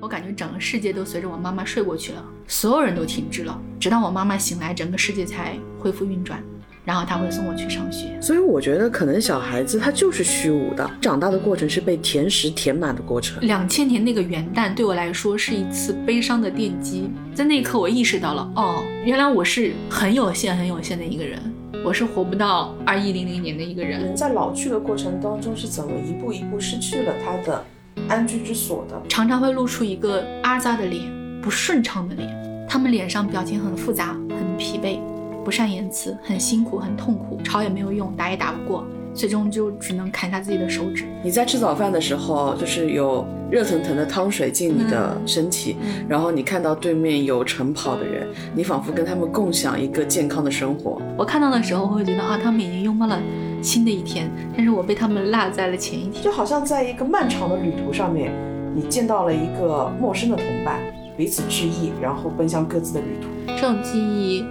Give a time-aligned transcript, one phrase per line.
[0.00, 6.42] 我感觉整个世界都随着我妈妈睡过去了，所有人都停滞了，直到我妈妈醒来，整个世界才恢复运转。
[6.82, 13.38] 然后他会送我去上学，所以我觉得可能小孩子他就是虚无的，长大的过程是被甜食填满的过程。
[13.42, 21.38] 两千年那个元旦对我来说是一次悲伤的奠基，在那一刻我意识到了，哦，原来我是很有限、很有限的一个人，
[21.84, 24.00] 我是活不到二一零零年的一个人。
[24.00, 27.62] 人在老去的过程当中是怎么一步一步失去了他的
[28.10, 29.00] 安居之所的？
[29.08, 31.04] 常常会露出一个阿扎的脸，
[31.40, 32.28] 不顺畅的脸，
[32.68, 34.98] 他们脸上表情很复杂，很疲惫。
[35.42, 38.84] 不善言辞，很辛苦，很痛苦，吵也没有用，打也打不过，
[39.14, 41.06] 最终就只能砍下自己的手指。
[41.24, 51.00] 你在吃早饭的时候，就是有热腾腾的汤水进你的身体，然后你看到对面有晨跑的人，你仿佛跟他们共享一个健康的生活。
[51.16, 53.18] 我看到的时候，我会觉得啊，他们已经拥抱了
[53.62, 58.32] 新的一天，但是我被他们落在了前一天，就好像在一个漫长的旅途上面，
[58.74, 60.80] 你见到了一个陌生的同伴，
[61.16, 63.28] 彼此致意，然后奔向各自的旅途。
[63.54, 64.44] 这种记忆。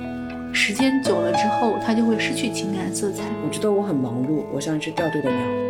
[0.51, 3.23] 时间久了之后，它就会失去情感色彩。
[3.45, 5.68] 我觉得我很忙碌，我像一只掉队的鸟。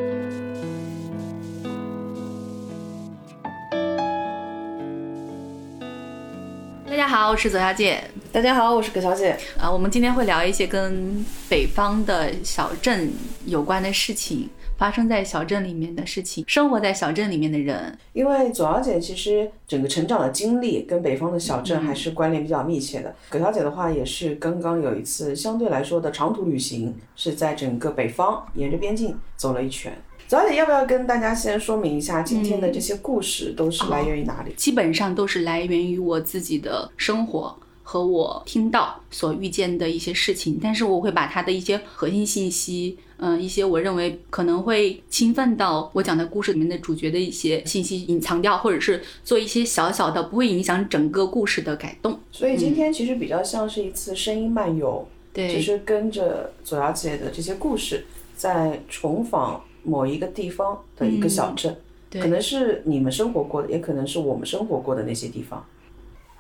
[7.10, 8.04] 好，我是左小姐。
[8.32, 9.36] 大家好，我是葛小姐。
[9.60, 13.12] 啊，我们今天会聊一些跟北方的小镇
[13.48, 14.48] 有关的事情。
[14.78, 23.14] 发生在小镇里面的事情，生活在小镇里面的人，因为左小姐其实整个成长的经历跟北方的小镇还是关联比较密切的。
[23.28, 29.92] 葛小姐的话也是刚刚有一次相对来说的长途旅行，是在整个北方沿着边境走了一圈。
[30.30, 34.54] 左小姐要不要跟大家先说明一下今天的这些故事都是来源于哪里？
[34.56, 37.58] 基本上都是来源于我自己的生活。
[37.82, 52.20] 和我听到所遇见的一些事情，但是我会把它的一些核心信息，嗯，一些我认为可能会侵犯到我讲的故事里面的主角的一些信息隐藏掉，或者是做一些小小的不会影响整个故事的改动。
[52.32, 58.06] 所以今天其实比较像是一次声音漫游，对，只是跟着左小姐的这些故事，
[58.38, 61.76] 在重访某一个地方的一个小镇，
[62.12, 65.66] 可能是你们生活过的，也可能是我们生活过的那些地方。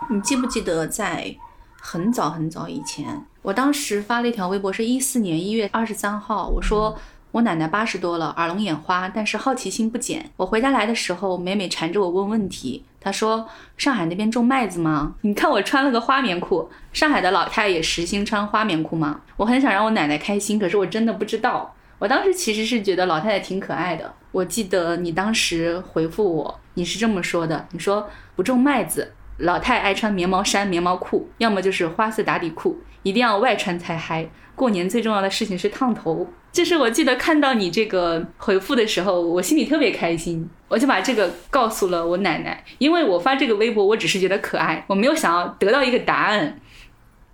[0.10, 1.36] 你记不记得在
[1.82, 6.98] 很早很早以前，我当时发了一条微博，是一四年一月二十三号，我说
[7.32, 10.32] 我奶奶八十多了，耳聋眼花，但是好奇心不减。
[10.38, 12.84] 我回家来的时候，美美缠着我问问题。
[13.02, 15.16] 她说上海那边种麦子吗？
[15.22, 19.22] 你看我穿了个花棉裤，上海的老太也实兴穿花棉裤吗？
[19.38, 21.74] 我很想让我奶奶开心，可是我真的不知道。
[22.00, 24.14] 我当时其实是觉得老太太挺可爱的。
[24.32, 29.14] 我记得你当时回复我，你是这么说的，你说不种麦子。
[29.40, 34.30] 老太爱穿棉毛衫、棉毛裤，要么就是花色打底裤，一定要外穿才嗨。
[34.54, 36.28] 过年最重要的事情是烫头。
[36.52, 42.62] 就是我记得看到你这个回复的时候，我心里特别开心，我就把这个告诉了我奶奶。
[42.80, 46.60] 因为我发这个微博，我只是觉得可爱，我没有想要得到一个答案。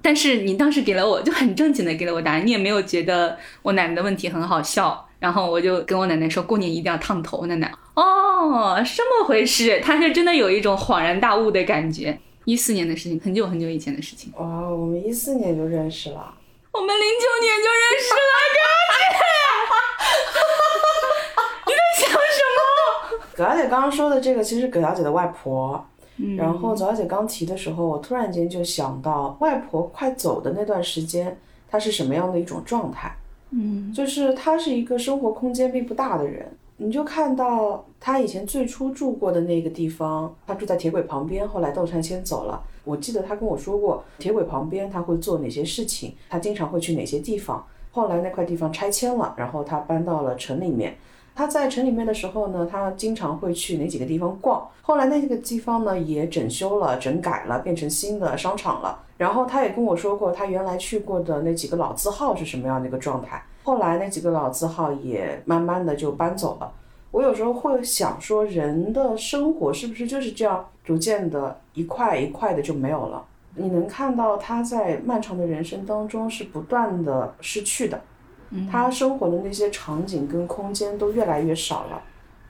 [0.06, 5.04] 但是你当时给了我就很正经的给了我答案，你也没有觉得我奶奶的问题很好笑。
[5.18, 7.74] 然后我就跟我奶奶说过年一定要烫头，奶奶。
[7.96, 12.16] 哦，这么回事，她是真的有一种恍然大悟的感觉。
[12.44, 14.32] 一四年的事情，很久很久以前的事情。
[14.38, 16.32] 哦，我们一四年就认识了，
[16.72, 18.20] 我们零九年就认识了，
[18.54, 18.60] 葛
[19.18, 19.26] 姐，
[21.66, 22.60] 你在想什么？
[23.36, 25.84] 葛小姐刚刚说的这个，其实葛小姐的外婆。
[26.38, 31.38] 然后左小姐刚提的时候，我突然间就想到，外婆快走的那段时间，
[31.70, 33.14] 她是什么样的一种状态？
[33.52, 36.46] 嗯，就是她是一个生活空间并不大的人。
[36.78, 42.62] 你就看到她以前最初住过的那个地方，她住在铁轨旁边，后来窦产先走了。
[42.84, 47.66] 我记得她跟我说过，铁轨旁边他会做哪些事情，他经常会去哪些地方。
[47.92, 50.96] 后来那块地方拆迁了，然后他搬到了城里面。
[51.36, 54.66] 他在城里面的时候呢，他经常会去哪几个地方逛。
[54.82, 58.98] 后来那个地方呢也整修了、整改了，变成新的商场了。
[59.18, 63.44] 然后他也跟我说过，他原来去过的那几个老字号是什么样的一个状态。
[63.64, 66.72] 后来那几个老字号也慢慢的就搬走了。
[67.12, 73.24] 我有时候会想说，人的生活是不是就是这样，逐渐的一块一块的就没有了？
[73.56, 78.00] 你能看到他在漫长的人生当中是不断的失去的，
[78.72, 82.02] 他生活的那些场景跟空间都越来越少了，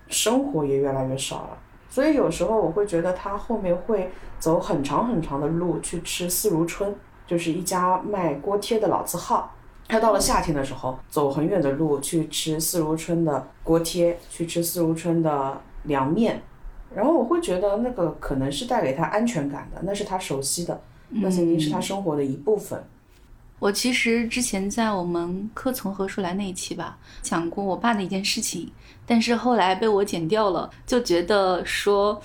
[0.08, 1.58] 生活也越来越少了。
[1.90, 6.94] 所以有时候我会觉得他后面会走很长很长的路去吃四如春，
[7.26, 9.52] 就是一家卖锅贴的老字号。
[9.88, 16.42] 他到了夏天的时候，走很远的路去吃四如春的锅贴，去吃四如春的凉面，
[16.94, 22.84] 然后我会觉得那个可能是带给他安全感的，那是他熟悉的，那曾经是他生活的一部分。
[23.66, 28.72] 我其实之前在我们科从何处来那一期吧，讲过我爸的一件事情，
[29.08, 32.22] 但是后来被我剪掉了，就觉得说。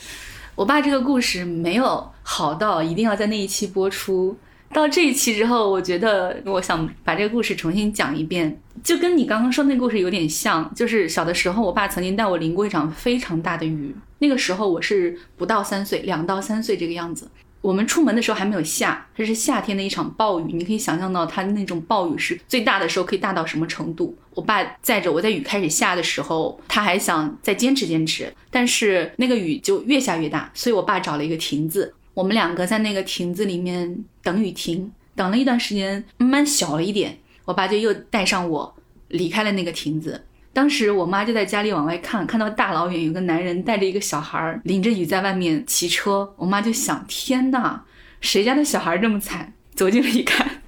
[0.55, 4.37] 我爸这个故事没有好到一定要在那一期播出。
[4.75, 10.71] 到这一期之后，我觉得我想把这个故事重新讲一遍，就跟你刚刚说那故事有点像。
[10.75, 17.31] 就是小的时候，我爸曾经带我淋过一场非常大的雨，那个时候我是不到三岁，两到三岁这个样子。
[17.61, 24.17] 我们出门的时候还没有下，这是夏天的一场暴雨，你可以想象到它那种暴雨是最大的时候可以大到什么程度。
[24.35, 38.75] 我爸载着我在雨开始下的时候，他还想再坚持坚持，但是那个雨就越下越大，所以我爸找了一个亭子，我们两个在那个亭子里面等雨停，等了一段时间，慢慢小了一点，我爸就又带上我
[39.09, 40.25] 离开了那个亭子。
[40.53, 47.81] 当时我妈就在家里往外看，看到大老远有个男人带着一个小孩儿淋着雨在外面骑车，我妈就想：天呐，
[48.21, 49.53] 谁家的小孩这么惨？
[49.75, 50.63] 走近了一看，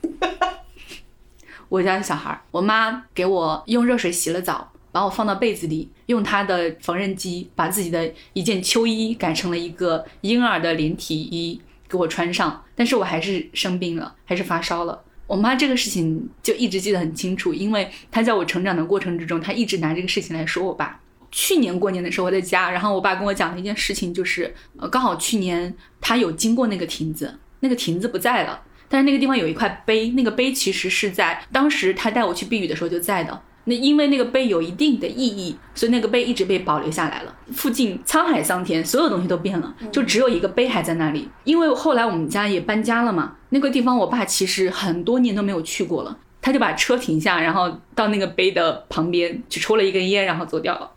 [1.69, 2.41] 我家的小孩儿。
[2.53, 15.03] 我妈给我用热水洗了澡，把我放到被子里，用她的缝纫机把自己的一件秋衣改成了一个婴儿的连体衣给我穿上，但是我还是生病了，还是发烧了。
[15.27, 21.01] 我妈这个事情就一直记得很清楚，因为她在我成长的过程之中，她一直拿这个事情来说我爸。
[21.31, 33.43] 去年过年的时候我在家，然后我爸跟我讲了一件事情，就是呃刚好去年他有经过那个亭子，那个亭子不在了，但是那个地方有一块碑，那个碑其实是在当时他带我去避雨的时候就在的。
[33.65, 37.35] 那因为那个碑有一定的意义，所以那个碑一直被保留下来了。
[37.53, 41.29] 附近沧海桑田，所有东西都变了，就只有一个碑还在那里。
[41.45, 46.19] 因为后来我们家也搬家了嘛，那个地方我爸其实很多年都没有去过了。
[46.41, 50.91] 他就把车停下，然后到那个碑的旁边去抽了一根烟，然后走掉了。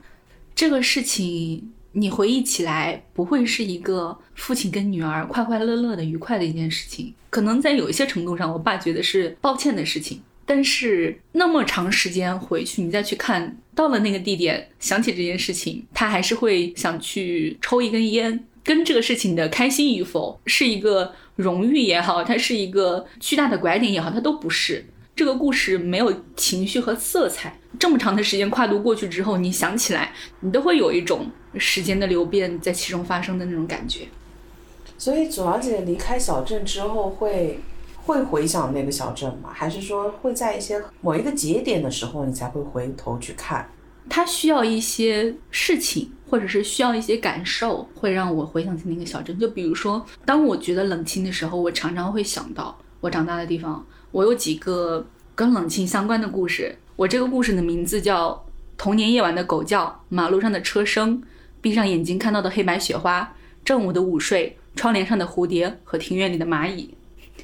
[0.56, 7.14] 这个事情你回忆起来，不会是一个父亲跟女儿快快乐乐的愉快的一件事情。
[7.30, 10.20] 可能在有一些程度上，我爸觉得是抱歉的事情。
[10.46, 18.46] 但是那么长时间回去，你再去看到了那个地点，想起这件事情，他还是会想去抽一根烟。
[18.64, 24.86] 跟这个事情的开心与否，是一个荣誉也好，它是一个巨大的拐点也好，它都不是。
[25.16, 27.60] 这个故事没有情绪和色彩。
[27.80, 34.08] 这么长的时间跨度过去之后，你想起来，你都会有一种时间的流变在其中发生的那种感觉。
[34.98, 37.28] 所以，祖儿姐离开小镇之后会。
[37.30, 37.60] 会
[38.06, 39.50] 会回想那个小镇吗？
[39.52, 43.68] 还是说会在一些某一个节点的时候，你才会回头去看？
[44.08, 49.38] 它需要一些事情，或者是需要一些感受，会让我回想起那个小镇。
[49.40, 53.84] 就比如说，当我觉得冷清的时候，我常常会想到我长大的地方。
[54.12, 55.04] 我有几个
[55.34, 56.78] 跟冷清相关的故事。
[56.96, 58.30] 我这个故事的名字叫
[58.78, 61.20] 《童年夜晚的狗叫》，马路上的车声，
[61.60, 63.34] 闭上眼睛看到的黑白雪花，
[63.66, 66.94] 正午的午睡，窗帘上的蝴蝶和庭院里的蚂蚁。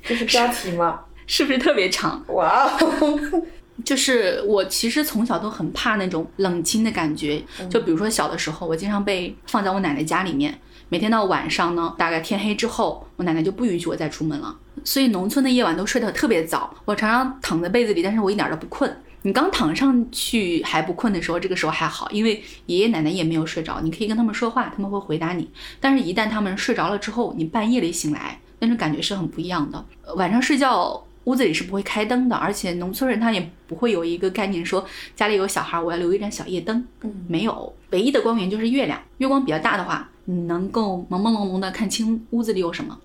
[0.03, 1.01] 这是标题吗？
[1.27, 2.23] 是不是特别长？
[2.29, 3.19] 哇哦，
[3.85, 7.41] 就是我其实从小都很怕那种冷清的感觉。
[7.69, 10.59] 就比如说小的时候，我经常被放在我奶奶家里面，
[10.89, 14.53] 每天到晚上呢，大概天黑之后，我奶奶就不允许我再出门了。
[14.83, 18.93] 所以农村的夜晚都睡得特别早，我常常躺在被子里，但是我一点都不困。
[19.21, 25.49] 你刚躺上去还不困的时候，这个时候还好，因为爷爷奶奶也没有睡着，你可以跟他们说话，他们会回答你。
[25.79, 28.39] 但是，一旦他们睡着了之后，你半夜里醒来。
[28.61, 29.83] 那种感觉是很不一样的。
[30.15, 34.85] 晚上睡觉，屋子里是不会开灯的，而且农村人他也不会有一个概念说
[35.15, 36.85] 家里有小孩，我要留一盏小夜灯。
[37.01, 39.01] 嗯，没有，唯一的光源就是月亮。
[39.17, 42.97] 月光比较大的话，你能够朦朦胧胧的看清屋子里有什么。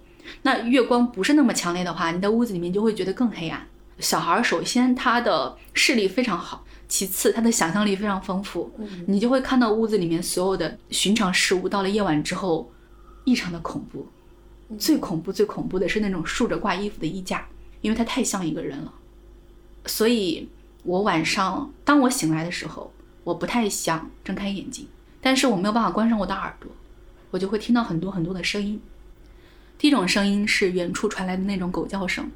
[0.42, 3.66] 那月光不是那么强烈的话，你在屋子里面就会觉得更黑暗。
[3.98, 8.70] 小孩首先他的视力非常好，其次他的想象力非常丰富。
[9.06, 12.70] 你就会看到屋子里面所有的寻常事物，到了夜晚之后，
[13.25, 14.06] 异常的恐怖。
[14.78, 17.46] 最恐怖、最恐怖的是那种竖着挂衣服的衣架，
[17.80, 18.92] 因为它太像一个人了。
[19.87, 20.49] 所以，
[20.82, 22.92] 我晚上当我醒来的时候，
[23.23, 24.88] 我不太想睁开眼睛，
[25.20, 26.70] 但是我没有办法关上我的耳朵，
[27.30, 28.80] 我就会听到很多很多的声音。
[29.78, 32.28] 第一种声音是远处传来的那种狗叫声，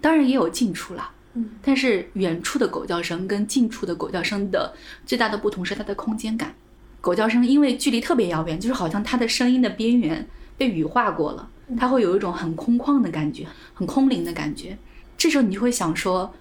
[0.00, 1.12] 当然也有近处啦。
[1.34, 4.74] 嗯，但是远处的狗叫声跟近处的狗叫声的
[5.06, 6.54] 最大的不同是它的空间感。
[7.00, 11.48] 狗叫声因为距离特别遥远，就是好像它的声音的边缘被羽化过了。
[11.78, 14.76] 它会有一种很空旷的感觉，很空灵的感觉。
[15.16, 16.34] 这时候你就会想说，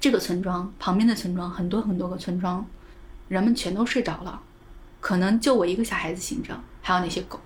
[0.00, 2.64] 这个村庄旁边的村庄，很多很多个村庄，
[3.28, 4.40] 人们全都睡着了，
[5.00, 7.38] 可能就我一个小孩子醒着，还有那些狗，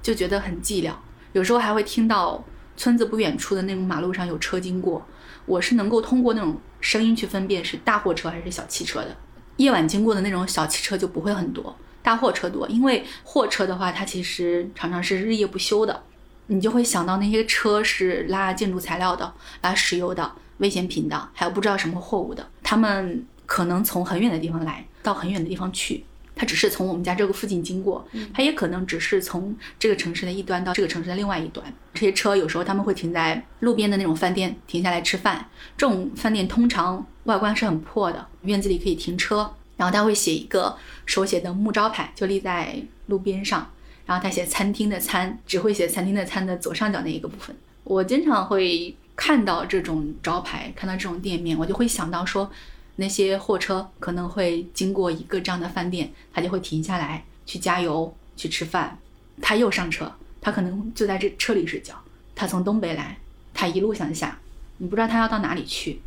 [0.00, 0.92] 就觉得很寂寥。
[1.32, 2.44] 有时候还会听到
[2.76, 5.04] 村子不远处的那种马路上有车经过，
[5.46, 9.16] 我是能够通过那种声音去分辨是大货车还是小汽车的。
[9.56, 16.02] 夜晚经过的那种小汽车就不会很多，大货车多，因为货车的话，它其实常常是日夜不休的。
[16.46, 22.44] 你就会想到那些车是拉建筑材料的、拉石油的、危险品的，还有不知道什么货物的。
[22.62, 26.04] 他们可能从很远的地方来到很远的地方去，
[26.34, 28.04] 它只是从我们家这个附近经过，
[28.34, 31.72] 它也可能只是从这个城市的一端到这个城市的另外一端。
[31.94, 43.66] 这些车有时候他们会停在路边的那种饭店停下来吃饭，这种饭店通常外观是很破的，院子里可以停车，然后他会写一个手写的木招牌，就立在路边上，
[44.04, 47.56] 然后他写餐厅的餐，只会写餐厅的餐的左上角那一个部分。
[47.84, 52.50] 我经常会看到这种招牌，看到这种店面，我就会想到说。
[52.96, 58.98] 那些货车可能会经过一个这样的饭店，他就会停下来去加油、去吃饭。
[59.40, 61.94] 他又上车，他可能就在这车里睡觉。
[62.34, 63.16] 他从东北来，
[63.54, 64.38] 他一路向下，
[64.76, 65.98] 你不知道他要到哪里去。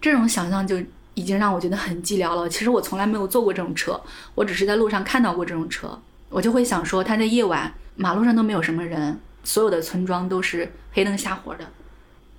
[0.00, 0.80] 这种想象就
[1.20, 2.48] 已经让我觉得很寂寥了。
[2.48, 4.00] 其实我从来没有坐过这种车，
[4.34, 5.98] 我只是在路上看到过这种车，
[6.28, 11.64] 我就会想说，他在夜晚马路上都没有什么人，所有的村庄都是黑灯瞎火的。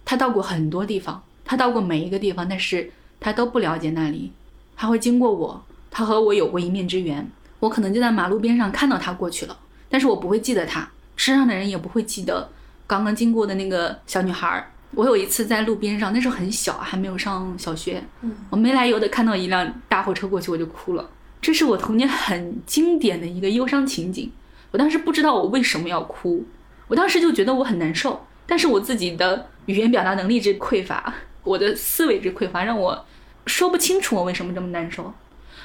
[0.03, 2.91] 他到过很多地方，他到过每一个地方，但是。
[3.23, 4.31] 他都不了解那里，
[4.75, 9.55] 他会经过我，他和我有过一面之缘，我可能就在马路边上看到他过去了，
[9.87, 12.49] 但是我不会记得他，车上的人也不会记得
[12.87, 14.70] 刚刚经过的那个小女孩。
[14.93, 18.03] 我有一次在路边上，那时候很小，还没有上小学，
[18.49, 21.09] 我没来由的看到一辆大货车过去，我就哭了。
[21.41, 24.31] 这是我童年很经典的一个忧伤情景。
[24.71, 26.45] 我当时不知道我为什么要哭，
[26.87, 33.05] 我当时就觉得我很难受，但是我自己的语言表达能力之匮乏，我的思维之匮乏，让我。
[33.47, 35.11] 说不清楚我为什么这么难受，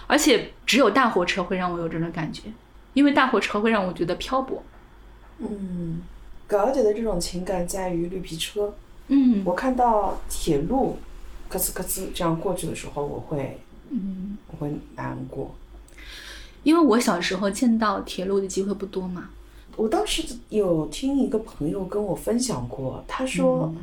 [0.07, 2.45] 而且只有大货车会让我有这种感觉，
[2.95, 4.63] 因为大货车会让我觉得漂泊。
[5.41, 6.01] 嗯，
[6.47, 8.75] 高姐的这种情感在于绿皮车。
[9.09, 10.97] 嗯，我看到铁路
[11.49, 13.59] 咯吱咯吱这样过去的时候，我会，
[13.91, 15.55] 嗯，我会难过，
[16.63, 19.31] 因为我小时候见到铁路的机会不多嘛。
[19.77, 23.75] 我当时有听一个朋友跟我分享过，他说。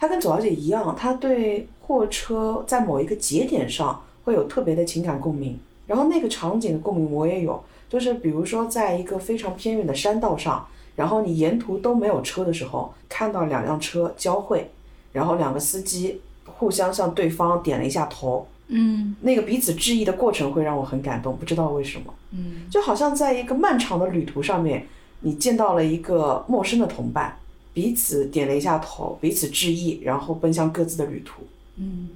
[0.00, 5.58] 他跟左小姐一样，他对货车在某一个节点上会有特别的情感共鸣。
[5.88, 10.64] 然后那个场景的共鸣我也有，就是比如说在一个非常偏远的山道上，
[10.98, 14.68] 然后你沿途都没有车的时候，看到两辆车交汇，
[15.12, 24.88] 然后两个司机互相向对方点了一下头，嗯，那个彼此致意的过程会让我很感动，不知道为什么，嗯，就好像在一个漫长的旅途上面，
[25.20, 27.38] 你见到了一个陌生的同伴。
[27.74, 31.42] 彼此点了一下头，彼此致意，然后奔向各自的旅途。
[31.76, 32.08] 嗯，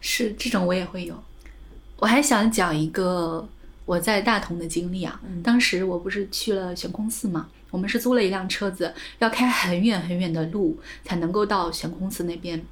[0.00, 1.14] 是这种我也会有。
[1.98, 3.46] 我还想讲一个
[3.84, 5.20] 我在大同的经历啊。
[5.44, 12.62] 当时我不是去了悬空寺嘛，我们是租了一辆车子，要开很远很远的路才能够到悬空寺那边。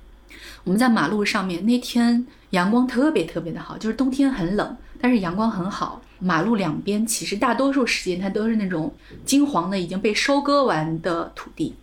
[0.64, 6.02] 我们在马路上面，那天阳光特别特别的好，就是冬天很冷，但是阳光很好。
[6.19, 8.93] 马路两边其实大多数时间它都是那种
[9.25, 11.75] 金黄的已经被收割完的土地。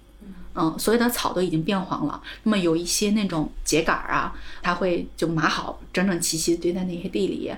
[0.58, 2.22] 嗯，所有的草都已经变黄了。
[2.44, 7.52] 那么有一些那种秸秆儿啊，它会就码好，整整齐齐堆在那些地里。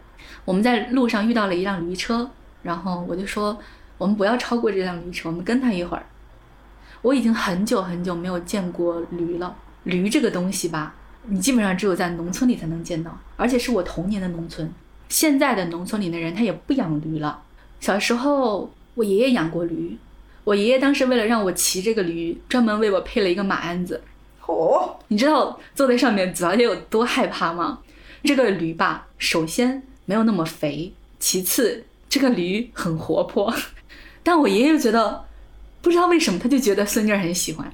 [0.46, 2.28] 我们在路上遇到了一辆驴车，
[2.64, 3.60] 然后我就说，
[3.98, 6.06] 我们不要超过这辆驴车，我们跟它一会儿。
[7.02, 9.56] 我已经很久很久没有见过驴了。
[9.84, 14.72] 驴这个东西吧，你基本上只有在农村里才能见到，而且是我童年的农村。
[15.10, 17.42] 现在的农村里的人他也不养驴了。
[17.80, 19.98] 小时候我爷爷养过驴。
[20.44, 24.02] 我爷爷当时为了让我骑这个驴，专门为我配了一个马鞍子。
[24.46, 27.80] 哦，你知道坐在上面早姐有多害怕吗？
[28.24, 33.54] 这个驴吧，首先没有那么肥，其次这个驴很活泼。
[34.28, 35.24] 但我爷爷觉得，
[35.82, 37.74] 不知道为什么，他就觉得孙女儿很喜欢。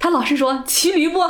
[0.00, 1.20] 他老是说骑驴不？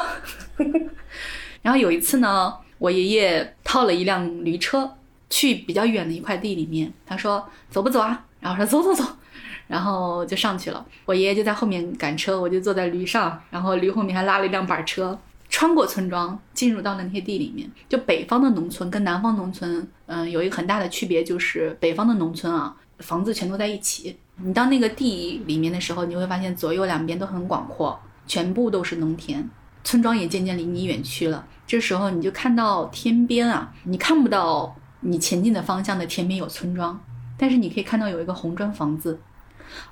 [1.60, 4.96] 然后有一次呢，我爷爷套了一辆驴车
[5.28, 8.24] 去比较远的一块地里面，他说走不走啊？
[8.40, 9.04] 然后说走走走。
[9.68, 15.16] 然后就上去了，我爷爷就在后面赶车，我就坐在驴上，然后驴后面还拉了一辆板车，
[15.50, 17.70] 穿过村庄，进入到了那些地里面。
[17.90, 24.16] 就北方的农村跟南方农村，嗯，有一个很大的区别，就是北方的农村啊，房子全都在一起。
[24.42, 29.48] 你到那个地里面的时候，你会发现左右两边都很广阔，全部都是农田，
[29.84, 31.46] 村庄也渐渐离你远去了。
[31.66, 36.98] 这时候你就看到天边啊，你看不到你前进的方向的天边有村庄，
[37.36, 39.20] 但是你可以看到有一个红砖房子。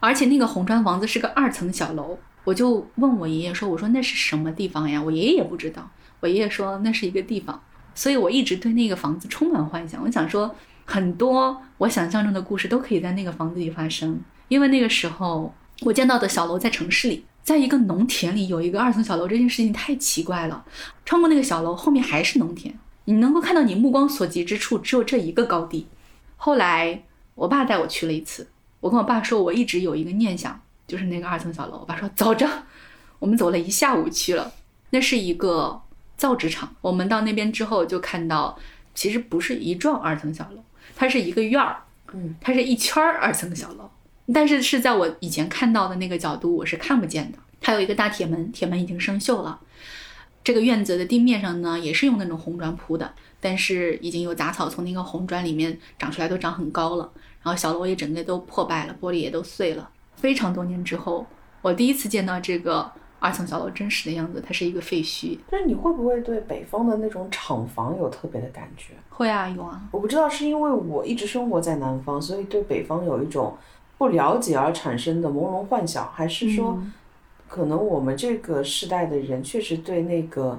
[0.00, 5.88] 而且那个红砖房子是个二层小楼，我就问我爷爷说：“我说那是什么地方呀？”我爷爷也不知道。
[6.20, 7.62] 我爷爷说那是一个地方，
[7.94, 10.02] 所以我一直对那个房子充满幻想。
[10.02, 10.52] 我想说，
[10.84, 14.20] 很多我想象中的故事都可以在那个房子里发生。
[14.48, 20.64] 因为那个时候我见到的小楼在城市里，在一个农田里有一个二层小楼，这件事情太奇怪了。
[21.04, 25.86] 穿过那个小楼，后面还是农田，你能够看到你目光所及之处只有这一个高地。
[26.36, 27.02] 后来
[27.34, 28.48] 我爸带我去了一次。
[28.80, 31.78] 我跟我爸说，我一直有一个念想，就是那个二层小楼。
[31.78, 32.48] 我爸说走着，
[33.18, 34.52] 我们走了一下午去了。
[34.90, 35.82] 那是一个
[36.16, 36.74] 造纸厂。
[36.80, 38.56] 我们到那边之后就看到，
[38.94, 40.62] 其实不是一幢二层小楼，
[40.94, 43.90] 它是一个院儿，嗯，它是一圈儿二层小楼，
[44.32, 47.38] 但是是在我以前看到的那个角度，我是看不见的。
[47.60, 49.60] 它有一个大铁门，铁门已经生锈了。
[50.44, 57.10] 这个院子的地面上呢，也是用那种红砖铺的，但是已经有杂草从那个红砖里面长出来，都长很高了。
[57.42, 59.90] 然后小楼也整个都破败了，玻璃也都碎了。
[60.16, 61.26] 非常多年之后，
[61.60, 65.38] 我第一次见到这个二层小楼真实的样子，它是一个废墟。
[65.50, 68.94] 但是你会不会对北方的那种厂房有特别的感觉？
[69.10, 69.82] 会啊，有啊。
[69.90, 73.56] 我不知道是因为我一直生活在南方，所以对北方有一种
[73.98, 76.92] 不了解而产生的朦胧幻想，还是说，嗯
[77.48, 80.58] 可能我们这个时代的人确实对那个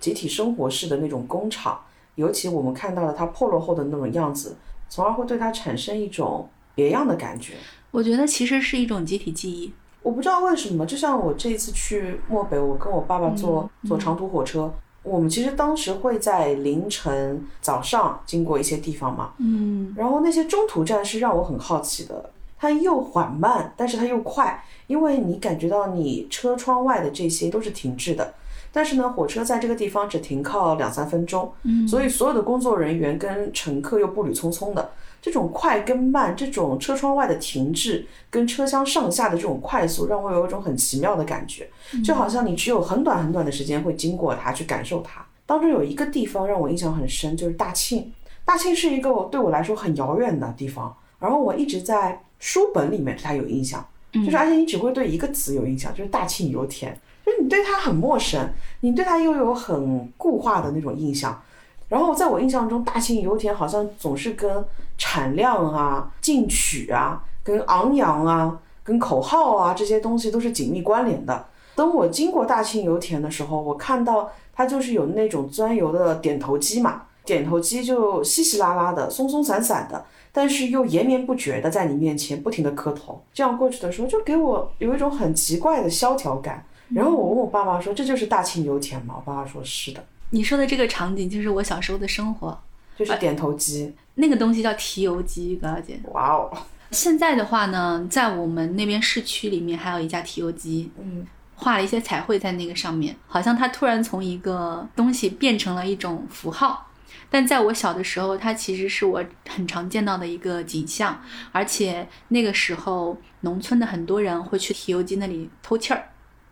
[0.00, 1.78] 集体生活式的那种工厂，
[2.14, 4.56] 尤其我们看到了它破落后的那种样子，
[4.88, 7.54] 从而会对它产生一种别样的感觉。
[7.90, 9.72] 我觉得其实是一种集体记忆。
[10.02, 22.30] 我不知道为什么，就像我这一次去漠北，我跟我爸爸坐、坐长途火车，我们其实当时会在凌晨、早上经过一些地方嘛，嗯，然后那些中途站是让我很好奇的，
[22.60, 28.34] 它又缓慢，但是它又快，因为你感觉到你车窗外的这些都是停滞的。
[28.70, 34.90] 但是呢，火车在这个地方只停靠两三分钟，嗯，所以所有的工作人员跟乘客又步履匆匆的，
[35.20, 41.68] 这种快跟慢，这种车窗外的停滞跟车厢上下的这种快速，让我有一种很奇妙的感觉，
[42.04, 45.24] 就好像你只有很短很短的时间会经过它，去感受它。
[45.46, 48.12] 当中有一个地方让我印象很深，就是大庆。
[48.44, 56.92] 大庆是一个对我来说很遥远的地方，然后我一直在书本里面对它有印象，就是而且你只会对一个词有印象，就是大庆油田，
[57.24, 61.40] 就是你对它很陌生，你对它又有很固化的那种印象。
[61.88, 64.64] 然后在我印象中，大庆油田好像总是跟
[64.96, 71.46] 产量啊、进取啊、跟昂扬啊、跟口号啊这些东西都是紧密关联的。
[71.74, 83.22] 等我经过大庆油田的时候，我看到它就是有那种钻油的点头机嘛，点头机就稀稀拉拉的、松松散散的，但是又延绵不绝的在你面前不停的磕头。
[83.32, 86.64] 这样过去的时候，就给我有一种很奇怪的萧条感。
[86.90, 92.58] 然后我问我爸爸说：“这就是大庆油田吗？”我爸爸说：“是的，你说的这个场景就是我小时候的生活。
[92.96, 93.94] 就是点头机。
[94.16, 95.98] 那个东西叫提油机，高小姐。
[96.12, 96.50] 哇哦，
[96.90, 106.88] 现在的话呢，在我们那边市区里面还有一家提油机，嗯，画了一些彩绘在那个上面，好像它突然从一个东西变成了一种符号。
[107.30, 116.10] 但在我小的时候，它其实是我很常见到的一个景象，而且那个时候农村的很多人会去提油机那里偷气儿。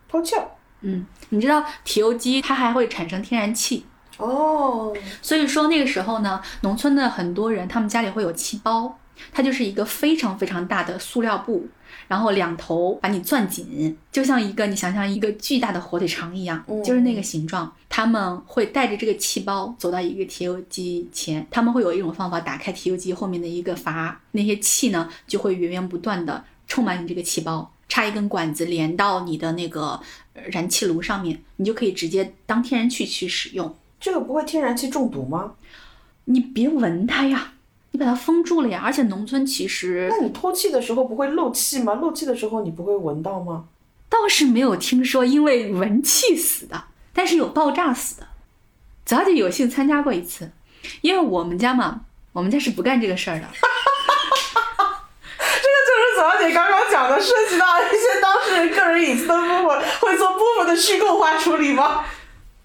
[0.08, 0.48] 透气儿。
[0.80, 3.84] 嗯，你知道提油机它还会产生天然气，
[4.18, 8.96] 哦，所以说那个时候呢，农村的很多人他们家里会有气包，
[9.32, 11.66] 它就是一个非常非常大的塑料布，
[12.08, 17.72] 然后两头把你攥紧，就像一个你想象一个巨大的火腿肠一样，嗯就是那个形状。
[17.88, 27.70] 他们会带着这个气包走到一个提油机前，他们会有一种方法打开提油机后面的一个阀，那些气呢就会源源不断的充满你这个气包。
[27.88, 29.98] 插一根管子连到你的那个
[30.34, 33.74] 呃燃气炉上面，你就可以直接当天然气去使用。
[33.98, 35.54] 这个不会天然气中毒吗？
[36.26, 37.54] 你别闻它呀，
[37.98, 38.80] 你把它封住了呀。
[38.84, 41.94] 而且农村其实那你透气的时候不会漏气吗？
[41.94, 43.64] 漏气的时候你不会闻到吗？
[44.08, 48.28] 倒是没有听说因为闻气死的，但是有爆炸死的。
[49.04, 50.52] 早姐有幸参加过一次，
[51.00, 53.46] 因为我们家嘛，我们家是不干这个事儿的。
[55.38, 62.04] 这个就是左小姐刚刚讲的，涉及到一些当事人个人隐私的部分，会做部分的虚构化处理吗？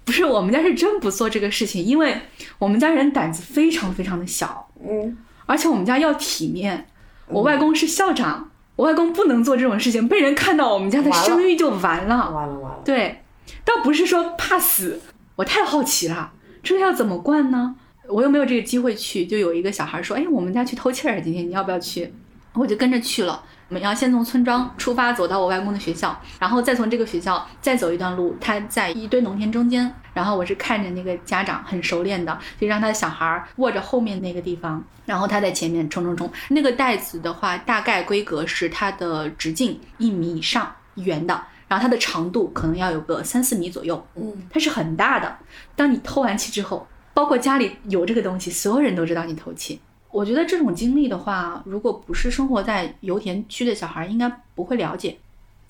[0.06, 2.22] 不是，我们家是真不做这个事情，因为
[2.60, 6.88] 我们家人胆子非常非常的小，嗯，而且我们家要体面。
[7.28, 12.32] 我外公是校长，我外公不能做这种事情，被人看到我们家的声誉就完了。
[12.32, 13.24] 完了完了，对，
[13.64, 15.00] 倒不是说怕死，
[15.38, 17.76] 我太好奇了，这要怎么灌呢？
[18.10, 22.14] 我又没有这个机会去，就有一个小孩说：“哎，我们家去透气儿，今天你要不要去？”
[22.54, 23.42] 我就跟着去了。
[23.74, 28.38] 我们要先从村庄出发，走到我外公的学校，然后再从这个学校再走一段路。
[28.40, 36.32] 他在一堆农田中间，然后我是看着那个家长很熟练的，就让他的小孩握着后面那个地方，然后他在前面冲冲冲。
[36.50, 41.34] 那个袋子的话，大概规格是它的直径一米以上，圆的，
[41.68, 44.06] 然后它的长度可能要有个三四米左右。
[44.14, 45.36] 嗯，它是很大的。
[45.76, 49.82] 当你透完气之后，包括家里有这个东西，所有人都知道你透气。
[50.14, 55.18] 我觉得这种经历的话，如果不是生活在油田区的小孩，应该不会了解。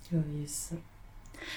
[0.09, 0.75] 有意思。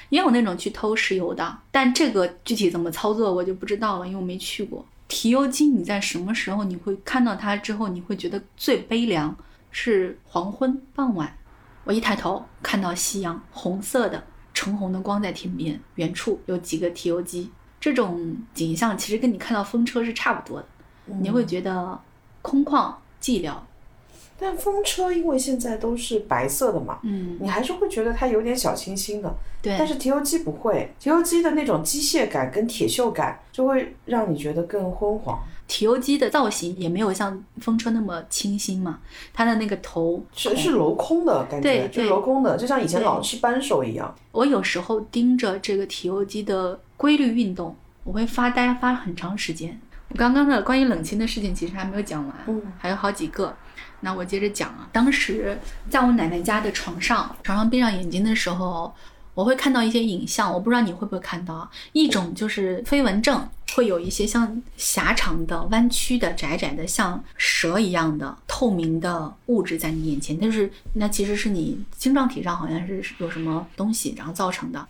[0.08, 4.86] 也有那种去偷石油的，但这个具体怎么操作我就不知道了，因为我没去过。
[5.08, 9.36] 提油机你在什么时候你会看到它之后，你会觉得最悲凉？
[9.72, 11.36] 是黄昏傍晚，
[11.84, 20.66] 我一抬头看到夕阳，红色的橙红的光在天边，远处有几个提油机，这种景象其实跟你看到风车是差不多的，
[21.20, 22.00] 你会觉得
[22.46, 23.52] 空旷寂寥。
[24.38, 29.34] 但风车因为现在都是白色的嘛，嗯，你还是会觉得它有点小清新的。
[29.62, 29.74] 对。
[29.78, 35.42] 但是提油机不会，提油机的那种机械感跟铁锈感就会让你觉得更昏黄。
[35.66, 39.00] 提油机的造型也没有像风车那么清新嘛，
[39.32, 44.14] 它的那个头是是镂空的感觉，就镂空的，就像以前老式扳手一样。
[44.32, 49.80] 我有时候盯着这个提油机的规律运动，我会发呆发很长时间。
[50.08, 53.54] 我刚刚的关于冷清的事情其实还没有讲完，嗯，还有好几个。
[54.00, 55.58] 那我接着讲啊，当时
[55.90, 58.94] 在我奶奶家的床上，床上闭上眼睛的时候，
[59.34, 61.68] 我会看到一些影像，我不知道你会不会看到。
[61.92, 74.86] 一种就是飞蚊症，会有一些像狭长的、弯曲的、窄窄的，像蛇一样的透明的物质在你眼前，但是那其实是你晶状体上好像是有什么东西然后造成的。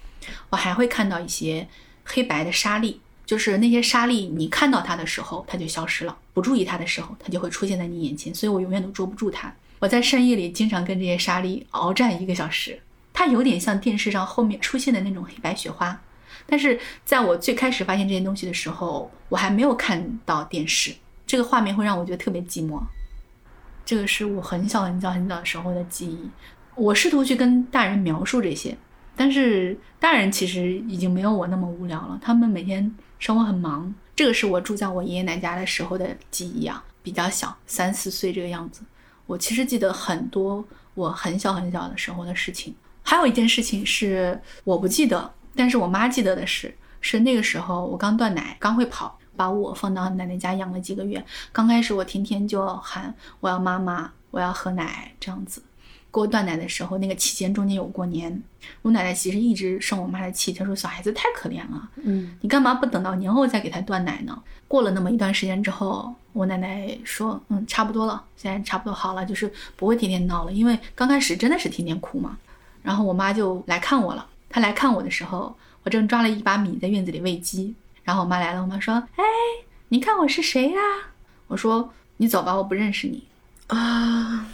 [0.51, 1.67] 我还会看到一些
[2.05, 3.01] 黑白的沙粒。
[3.27, 8.33] 就是那些沙粒，你看到它的时候，它就消失了；不注意它的时候，它就会出现在你眼前。
[8.33, 9.53] 所以我永远都捉不住它。
[9.81, 12.81] 我在深夜里经常跟这些沙粒鏖战一个小时。
[13.13, 15.99] 它有点像电视上后面出现的那种黑白雪花，
[16.47, 20.95] 但是在我最开始发现这些东西的时候，我还没有看到电视。
[21.27, 22.79] 这个画面会让我觉得特别寂寞。
[23.85, 26.31] 这个是我很小很小很小时候的记忆。
[26.75, 28.77] 我试图去跟大人描述这些，
[29.17, 32.19] 但是大人其实已经没有我那么无聊了。
[32.23, 32.95] 他们每天。
[33.19, 38.83] 生活很忙，这个是我住在我爷爷奶奶家的时候的记忆啊，比较小，三四岁这个样子。
[39.27, 42.75] 我其实记得很多我很小很小的时候的事情。
[43.03, 51.25] 还有一件事情是我不记得，但是我妈记得的是，是那个时候我刚断奶，刚会跑，把我放到奶奶家养了几个月。
[51.53, 55.63] 刚开始我天天就喊我要妈妈，我要喝奶这样子。
[56.13, 58.43] 给我断奶的时候，那个期间中间有过年，
[58.83, 64.43] 我奶奶其实一直生我妈的气，她说小孩子太可怜了，嗯，你干嘛不等到年后再给他断奶呢？
[64.67, 72.39] 过了那么一段时间之后，我奶奶说，嗯，差不多了，现在差不多好了，就是不会天天闹了，因为刚开始真的是天天哭嘛。
[72.83, 79.25] 然后我妈就来看我了，她来看我的时候，我正抓了一把米在院子里喂鸡，然后我妈来了，我妈说，哎，
[79.89, 80.81] 你看我是谁呀？
[81.49, 83.25] 我说你走吧，我不认识你
[83.67, 84.49] 啊。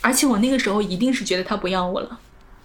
[0.00, 2.18] 而且我那个时候一定是觉得他不要我了，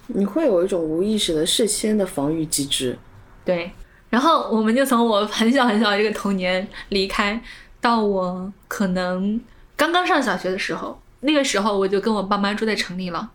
[0.06, 2.98] 你会有一种无意识的事先的防御机制，
[3.44, 3.72] 对。
[4.10, 7.42] 然后我们就从我很小很小的这个童年离开，
[7.80, 9.40] 到我可能
[9.76, 13.32] 刚刚上小学的时候，那个时候我就跟我爸妈住在城里了。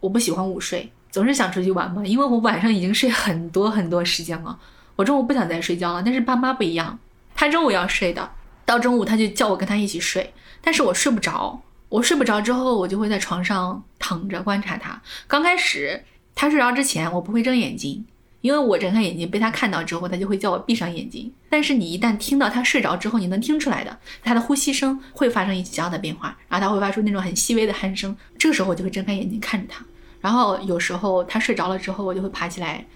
[0.00, 4.58] 我不喜欢午睡，总是想出去玩嘛，因为我晚上已经睡很多很多时间了，
[4.96, 6.02] 我中午不想再睡觉了。
[6.04, 6.98] 但是爸妈不一样，
[7.34, 8.30] 他中午要睡的，
[8.66, 11.62] 到中午他就叫我跟他一起睡，但是我睡不着。
[11.90, 15.02] 我睡不着之后，我就会在床上躺着观察他。
[15.26, 16.02] 刚开始
[16.34, 18.06] 他睡着之前，我不会睁眼睛，
[18.40, 21.30] 因为我睁开眼睛被他看到之后，他就会叫我闭上眼睛。
[21.50, 28.16] 但是你一旦听到他睡着之后，你能听出来的，他的呼吸声会发生一些小小的变化，然后他会发出那种很细微的鼾声。
[28.38, 29.84] 这个时候我就会睁开眼睛看着他。
[30.20, 32.86] 然后有时候他睡着了之后，我就会爬起来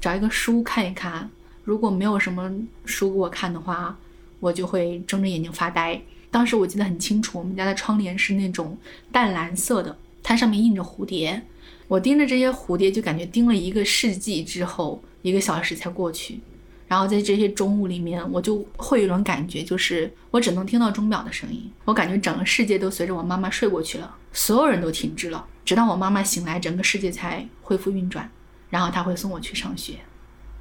[0.00, 1.28] 找一个书看一看。
[1.64, 2.48] 如果没有什么
[2.84, 3.96] 书给我看的话，
[4.38, 6.00] 我就会睁着眼睛发呆。
[6.36, 8.76] 当时我记得很清楚，我们家的窗帘是那种
[9.10, 11.42] 淡蓝色的，它上面印着蝴蝶。
[11.88, 16.38] 我盯着这些蝴蝶，就感觉盯了一个世纪之后，一个小时才过去。
[16.86, 21.72] 然后在这些中午里面，我就会有一种感觉，就是我只能听到钟表的声音。
[21.86, 28.30] 我感觉整个世界都随着我妈妈睡过去了，所有人都停滞了，直到我妈妈醒来，整个世界才恢复运转。
[28.68, 29.94] 然后她会送我去上学。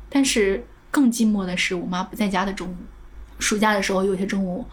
[0.07, 2.75] 但是更寂寞的是，我妈不在家的中午。
[3.39, 4.65] 暑假的时候，有些中午。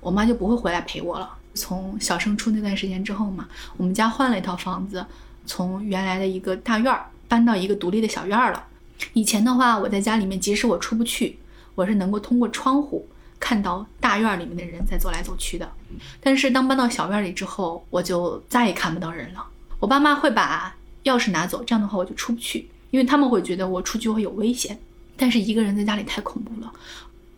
[0.00, 1.36] 我妈就不会回来陪我了。
[1.54, 5.04] 从小升初那段时间之后嘛，我们家换了一套房子，
[5.46, 8.64] 从原来的一个大院儿搬到一个独立的小院儿了。
[9.14, 11.38] 以前的话，我在家里面，即使我出不去，
[11.74, 13.06] 我是能够通过窗户
[13.40, 15.68] 看到大院里面的人在走来走去的。
[16.20, 19.44] 但是当搬到小院里之后，我就再也看不到人了。
[19.80, 24.78] 我爸妈会把钥匙拿走，这样的话我就出不去，因为他们会觉得我出去会有危险。
[25.16, 26.72] 但是一个人在家里太恐怖了，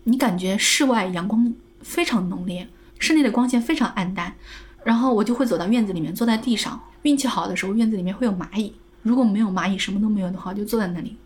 [0.05, 1.55] 你感觉室外阳光。
[1.83, 2.69] 非常浓烈，
[2.99, 4.35] 室内的光线非常暗淡，
[4.85, 6.81] 然后我就会走到院子里面，坐在地上。
[7.03, 11.17] 运气好的时候，院子里面会有蚂蚁；如果没有蚂蚁，什么都没有的话，就坐在那里，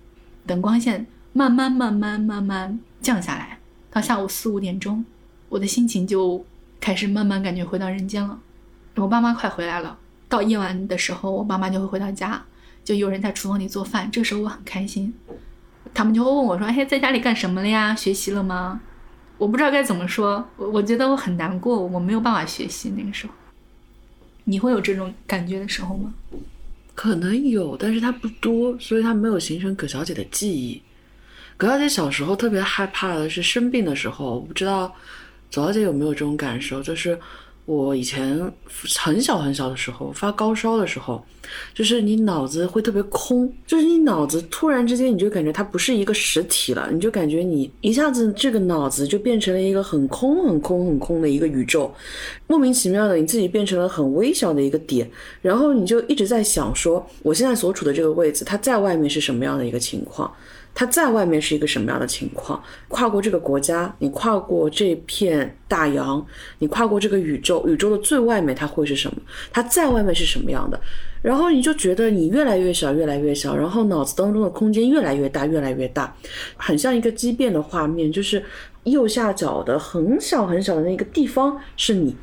[0.47, 3.59] 等光线慢慢、慢慢、慢慢降下来。
[3.91, 5.05] 到下午四五点钟，
[5.51, 6.43] 我的心情就
[6.81, 8.39] 开始慢慢感觉回到人间了。
[8.95, 12.43] 我爸妈快回来了，到夜晚的时候，我爸妈就会回到家，
[12.83, 14.11] 就有人在厨房里做饭。
[14.11, 15.13] 这时候我很开心，
[15.93, 17.95] 他们就会问我说：“哎，在家里干什么了呀？
[17.95, 18.81] 学习了吗？”
[19.39, 23.33] 我不知道该怎么说，我我觉得我很难过，我没有办法学习那个时候。
[24.45, 26.15] 你会有这种感觉的时候吗？
[26.95, 30.81] 可能有，但是它不多，所以它没有形成葛小姐的记忆。
[31.57, 34.95] 葛小姐小时候特别害怕的是生病的时候，我不知道
[35.51, 37.19] 左小姐有没有这种感受，就是
[37.65, 38.41] 我以前
[38.97, 41.27] 很小很小的时候发高烧的时候，
[41.75, 51.93] 就是你脑子会特别空，就是你脑子突然之间你就感觉它不是一个实体了，你就感觉你一下子这个脑子就变成了一个很空很空很空的一个宇宙，
[52.47, 55.11] 莫名其妙的你自己变成了很微小的一个点，
[55.43, 60.33] 然后你就一直在想说，我现在所处的这个位置，它在外面是什么样的一个情况？
[60.79, 62.63] 它在外面是一个什么样的情况？
[62.89, 66.23] 跨过这个国家，你跨过这片大洋，
[66.59, 69.17] 你跨过这个宇宙，宇宙的最外面它会是什么？
[69.51, 70.79] 它在外面是什么样的？
[71.27, 76.15] 然后你就觉得你越来越小，越来越小，然后脑子当中的空间越来越大，越来越大，
[76.57, 78.41] 很像一个畸变的画面，就是
[78.85, 82.15] 右下角的很小很小的那个地方是你，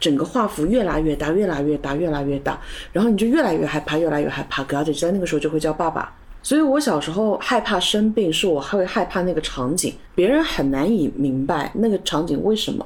[0.00, 2.60] 整个画幅越来越大，越来越大，越来越大，
[2.92, 4.64] 然后你就越来越害怕，越来越害怕。
[4.64, 6.12] 葛小姐在那个时候就会叫爸爸。
[6.42, 12.84] 所以我小时候害怕生病，是我会害怕那个场景，别人很难以明白那个场景为什么。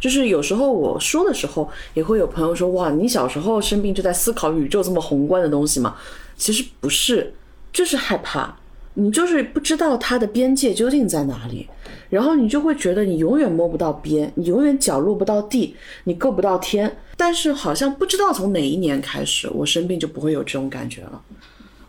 [0.00, 5.96] 就是有时候我说的时候，也会有朋友说：“哇，你小时候生病就在思考宇宙这么宏观的东西吗？”
[6.36, 7.32] 其实不是，
[7.72, 8.56] 就是害怕，
[8.94, 11.68] 你就是不知道它的边界究竟在哪里，
[12.10, 16.98] 然后你就会觉得你永远摸不到边，你永远脚落不到地，你够不到天。
[17.16, 21.22] 但是好像不知道从哪一年开始，我生病就不会有这种感觉了。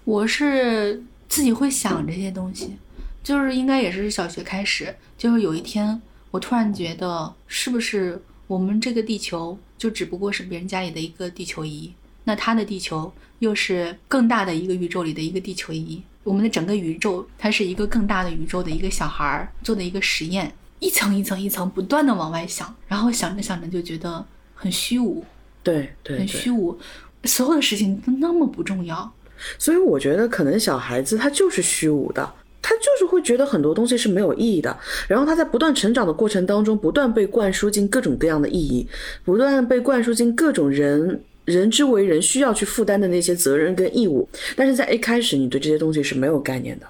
[0.04, 2.76] 我是自己会想这些东西，
[3.24, 6.00] 就是应该也是小学开始，就是有一天
[6.36, 11.94] 我突然觉得，是不是我们这个地球就只不过是别人家里的一个地球仪，
[12.26, 25.24] 那他的地球又是更大的一个宇宙里的一个地球仪，我们的整个宇宙它是一个更大的宇宙的一个小孩儿做的一个实验，一层一层一层不断的往外想，然后想着想着就觉得很虚无，
[25.64, 26.78] 对对，很虚无，
[27.24, 29.10] 所有的事情都那么不重要。
[29.58, 32.34] 所以我觉得可能小孩子他就是虚无的，
[32.68, 34.76] 他就是会觉得很多东西是没有意义的。
[35.08, 38.88] 然后他在不断成长的过程当中，不断被灌输进各种各样的意义，
[39.24, 44.28] 不断被灌输进各种人人之为人需要去负担的那些责任跟义务。
[44.56, 46.88] 但是在一开始，你对这些东西是没有概念的。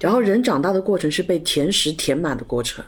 [0.00, 2.82] 然后人长大的过程是被填实填满的过程。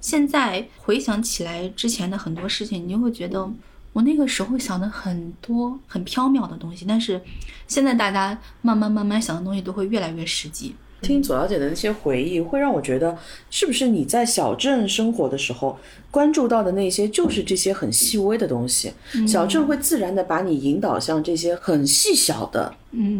[0.00, 3.50] 现在回想起来之前的很多事情，你就会觉得。
[3.92, 7.18] 我那个时候想的很多很缥缈的东西，但是
[7.66, 10.74] 现在大家慢慢慢慢想的东西都会越来越实际。
[11.02, 13.16] 听左小姐的那些回忆，会让我觉得，
[13.50, 15.78] 是不是你在小镇生活的时候
[16.10, 18.92] 关注到的那些，就是这些很细微的东西？
[19.26, 22.74] 小镇会自然的把你引导向这些很细小的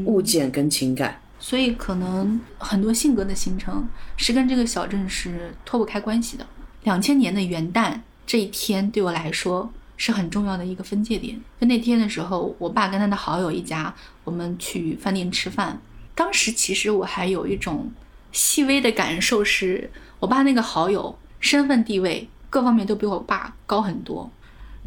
[0.05, 1.21] 物件跟情感。
[1.39, 3.87] 所以可能很多性格的形成
[4.17, 6.47] 是跟这个小镇是脱不开关系的。
[6.85, 9.71] 两千年的元旦这一天对我来说。
[9.99, 11.35] 是很重要的一个分界点。
[11.59, 15.81] 就那天的时候，我爸跟他的好友一家，我们去饭店吃饭。
[16.17, 17.93] 当时其实我还有一种
[18.33, 24.29] 细微的感受，是我爸那个好友身份地位各方面都比我爸高很多，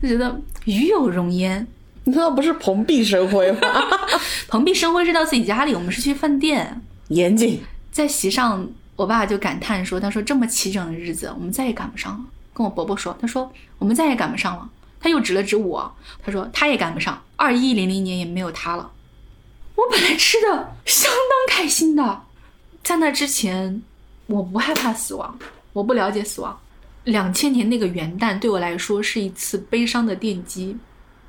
[0.01, 1.65] 就觉得与有荣焉。
[2.05, 3.59] 那不是蓬荜生辉吗？
[4.49, 6.81] 蓬荜生辉是到自己家里，我们是去饭店。
[7.09, 7.61] 严谨。
[7.91, 14.67] 在席上，我爸就感叹说：“他说这么齐整的日子，我们再也赶不上了。”跟我伯伯说：“他说我们再也赶不上了。”
[14.99, 18.89] 他又指了指我，他说他也赶不上，二一零零年也没有他了。
[19.79, 22.23] 我本来吃的相当开心的，
[22.83, 23.81] 在那之前，
[24.25, 25.39] 我不害怕死亡，
[25.71, 26.59] 我不了解死亡。
[27.05, 30.75] 两千年那个元旦对我来说是一次悲伤的奠基，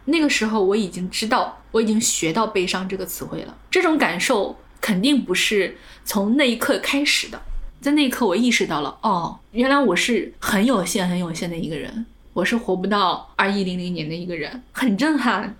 [0.06, 3.56] 那个时候我已经知道，我已经学到悲伤这个词汇了。
[3.70, 7.40] 这种感受肯定不是从那一刻开始的，
[7.80, 12.04] 在那一刻我意识到了，哦，原来我是很有限、很有限的一个人。
[12.32, 15.56] 我是活不到二一零零年的一个人，很震撼。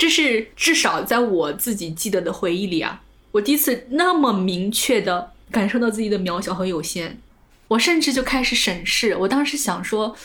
[0.00, 7.18] 这是至少在我自己记得的回忆里啊，我第一次那么明确的感受到自己的渺小和有限。
[7.68, 10.16] 我甚至就开始审视，我当时想说，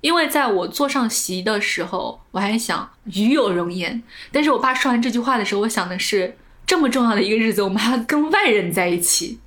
[0.00, 4.02] 因为在我坐上席的时候，我还想与有容焉。
[4.32, 9.40] 但是我爸说完这句话的时候，我想的是，这么重要的一个日子，我们还要跟外人在一起，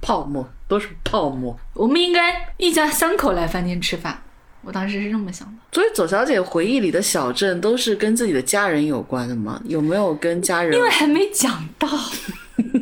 [0.00, 1.60] 泡沫都是泡沫。
[1.74, 4.22] 我们应该一家三口来饭店吃饭。
[4.64, 9.60] 我当时是这么想的，所以左小姐回忆里的小镇都是跟自己的家人有关的吗？
[9.66, 10.74] 有没有跟家人？
[10.74, 11.88] 因为还没讲到，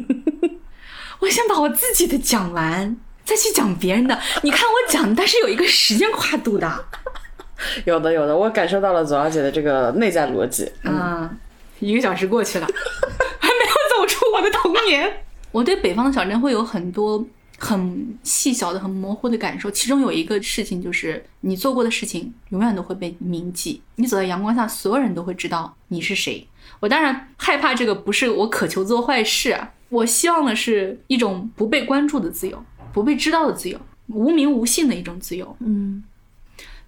[1.20, 4.18] 我先把我自己的讲完，再去讲别人的。
[4.42, 6.84] 你看我讲，但是有一个时间跨度的。
[7.84, 10.70] 有的，有的，我感受到了左小姐的这个内在逻辑。
[10.84, 11.28] 嗯，
[11.80, 12.66] 一个小时过去了，
[13.38, 15.12] 还没有走出我的童年。
[15.50, 17.24] 我对北方的小镇会有很多。
[17.64, 23.80] 很细小的、很模糊的感受，其中有一个事情就是你做过的事情永远都会被铭记。
[23.94, 26.44] 你走在阳光下，所有人都会知道你是谁。
[26.80, 29.56] 我当然害怕这个，不是我渴求做坏事，
[29.90, 32.60] 我希望的是一种不被关注的自由，
[32.92, 35.56] 不被知道的自由，无名无姓的一种自由。
[35.60, 36.02] 嗯，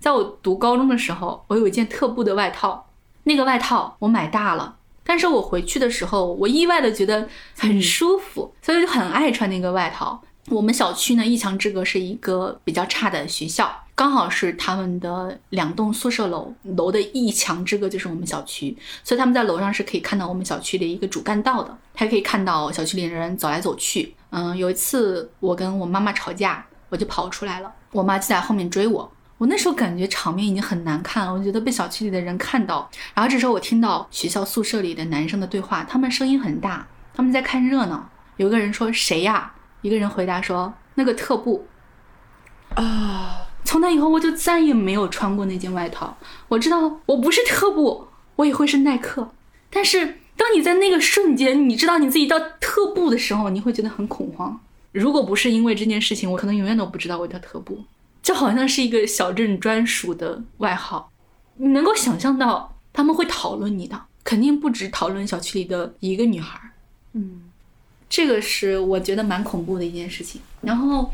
[0.00, 2.90] 在我读高中的时候，我有一件特步的外套，
[3.22, 10.20] 那个外套我买大了，但是我回去的时候，我意外的觉得很舒服，所以就很爱穿那个外套。
[10.48, 24.14] 我们小区呢，一墙之隔是一个比较差的学校，刚好是他们的两栋宿舍楼，楼的一墙之隔就是我们小区，所以他们在楼上是可以看到我们小区的一个主干道的，还可以看到小区里的人走来走去。
[24.30, 29.10] 嗯，有一次我跟我妈妈吵架，我就跑出来了，我妈就在后面追我。
[29.38, 32.88] 我那时候感觉场面已经很难看了，我觉得被小区里的人看到。
[33.14, 38.10] 然后这时候我听到学校宿舍里的男生的对话，他们声音很大，他们在看热闹。
[38.36, 39.52] 有个人说：“谁呀？”
[39.84, 41.66] 一个人回答说：“那个特步。”
[42.74, 46.16] 啊，从那以后我就再也没有穿过那件外套。
[46.48, 49.30] 我知道我不是特步，我也会是耐克。
[49.68, 54.58] 但是当你在那个瞬间，你知道你自己叫特步的时候，你会觉得很恐慌。
[54.90, 57.84] 如果不是因为这件事情，我可能永远都不知道我叫特步。
[58.22, 61.12] 就好像是一个小镇专属的外号，
[61.56, 66.58] 你能够想象到他们会讨论你的，肯定不止讨论小区里的一个女孩。
[67.12, 67.42] 嗯，
[68.08, 70.40] 这个是我觉得蛮恐怖的一件事情。
[70.60, 71.10] 然后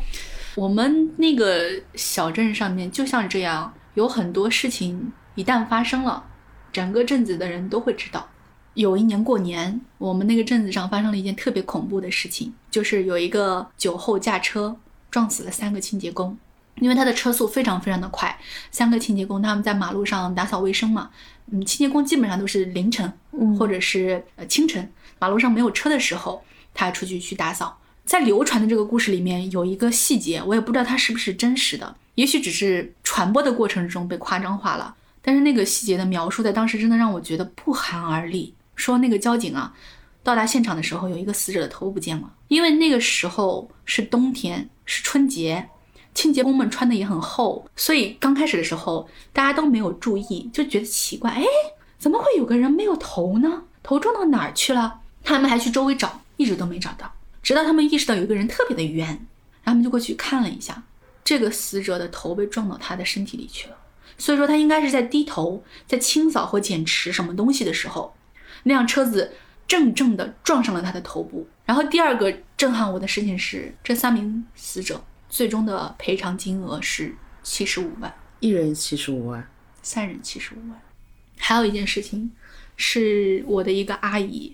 [0.55, 6.23] 我们那个小镇上面就像这样，有很多事情一旦发生了，
[6.71, 8.29] 整个镇子的人都会知道。
[8.73, 14.75] 有一年过年，我们那个镇子上发生了一件特别恐怖的事情，就是有一个酒后驾车
[15.09, 16.37] 撞死了三个清洁工。
[16.75, 18.35] 因为他的车速非常非常的快，
[18.71, 21.11] 三个清洁工他们在马路上打扫卫生嘛，
[21.51, 23.11] 嗯，清洁工基本上都是凌晨
[23.59, 26.41] 或者是呃清晨，马路上没有车的时候，
[26.73, 27.79] 他出去去打扫。
[28.05, 34.95] 在流传的这个故事里面有一个细节，我也不知道它是不是真实的，也许只是传播的过程中被夸张化了。
[35.21, 38.53] 但是那个细节的描述在当时真的让我觉得不寒而栗。
[38.75, 39.73] 说那个交警啊，
[40.23, 45.69] 到达现场的时候有一个死者的头不见了，因为那个时候是冬天，是春节。
[46.13, 51.45] 清洁工们穿的也很厚，所以刚开始的时候大家都没有注意，就觉得奇怪，哎，
[51.97, 53.61] 怎么会有个人没有头呢？
[53.81, 54.99] 头撞到哪儿去了？
[55.23, 57.13] 他们还去周围找，一直都没找到。
[57.43, 59.25] 直到他们意识到有一个人特别的冤，然后
[59.65, 60.83] 他们就过去看了一下，
[61.23, 63.77] 这个死者的头被撞到他的身体里去了。
[64.17, 68.15] 所以说他应该是在低头在清扫或捡拾什么东西的时候，
[68.63, 69.33] 那辆车子
[69.67, 71.47] 正正的撞上了他的头部。
[71.65, 75.03] 然后第二个震撼我的事情是，这三名死者。
[75.29, 79.49] 最终的赔偿金额是七十五万，一人七十五万，
[79.81, 80.77] 三人七十五万。
[81.37, 82.29] 还有一件事情，
[82.75, 84.53] 是我的一个阿姨，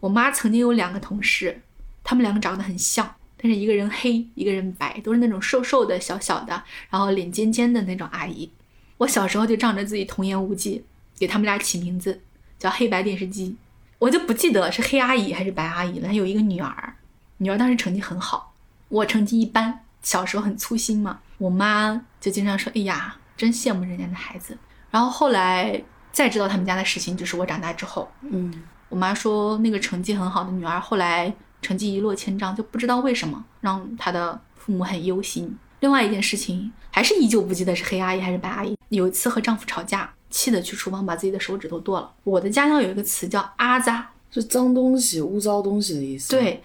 [0.00, 1.62] 我妈曾经有两个同事，
[2.02, 8.50] 他们两个长得很像，但是一个人黑，一个人白，都是那种瘦瘦的小小的，然后脸尖尖的那种阿姨。
[8.98, 10.84] 我小时候就仗着自己童言无忌，
[11.18, 12.20] 给他们俩起名字
[12.58, 13.56] 叫黑白电视机。
[13.98, 16.08] 我就不记得是黑阿姨还是白阿姨了。
[16.08, 16.94] 她有一个女儿，
[17.38, 18.54] 女儿当时成绩很好，
[18.88, 19.80] 我成绩一般。
[20.02, 24.56] 小时候很粗心嘛，我妈就经常说：“哎呀，真羡慕人家的孩子。”
[24.90, 35.56] 然后后来再知道他们家的事情，就是我长大之后，嗯，我妈说那个成绩很好的女儿后来成绩一落千丈，就不知道为什么让她的父母很忧心。
[35.80, 38.76] 另外一件事情还是依旧不记得是黑阿姨还是白阿姨。
[38.90, 42.12] 有一次和丈夫吵架，气得去厨房把自己的手指头剁了。
[42.24, 46.30] 我的家乡有一个词叫“阿扎”，是脏东西、污糟东西的意思。
[46.30, 46.62] 对。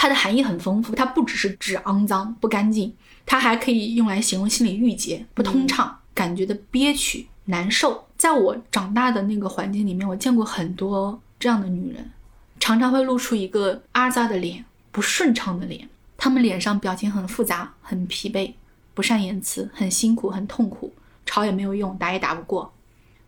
[0.00, 2.94] 它的含义很丰富，它不只是指肮脏不干净，
[3.26, 8.06] 它还可以用来形容心理郁结、不通畅、感觉的憋屈、难受。
[8.16, 12.10] 在我长大的那个环境里面，我见过很多这样的女人，
[12.58, 15.88] 常常会露出一个阿扎的脸，不顺畅的脸。
[16.16, 18.52] 她们脸上表情很复杂，很疲惫，
[18.94, 20.92] 不善言辞，很辛苦，很痛苦，
[21.24, 22.72] 吵也没有用，打也打不过，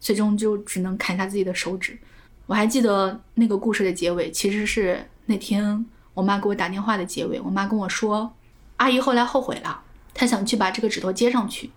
[0.01, 1.99] 最终就只能砍下自己的手指。
[2.47, 5.87] 我还记得那个故事的结尾，其实是那天。
[6.13, 8.35] 我妈给我打电话的结尾，我妈跟我说，
[8.79, 9.81] 阿姨后来后悔了，
[10.13, 11.71] 她想去把这个指头接上去，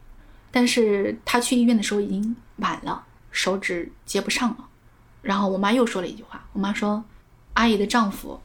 [0.49, 4.67] 但是她去医院的时候已经晚了，手指接不上了。
[5.23, 7.03] 然后我妈又说了一句话，我妈说，
[7.53, 8.39] 阿姨的丈夫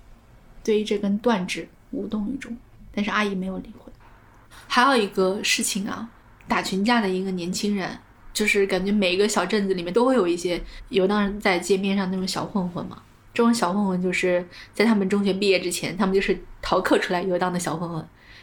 [0.64, 2.56] 对于这根断指无动于衷，
[2.94, 3.92] 但是阿姨没有离婚。
[4.66, 6.08] 还有一个事情啊，
[6.46, 7.98] 打群架的一个年轻人，
[8.32, 13.02] 就是感觉每一个小镇子里面都会有一些游荡在街边上那种小混混嘛。
[13.34, 18.02] 这种小混混就是在他们中学毕业之前，他们就是逃课出来游荡的小混混；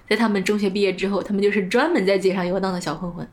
[0.10, 3.28] 在他们中学毕业之后，他们就是专门在街上游荡的小混混。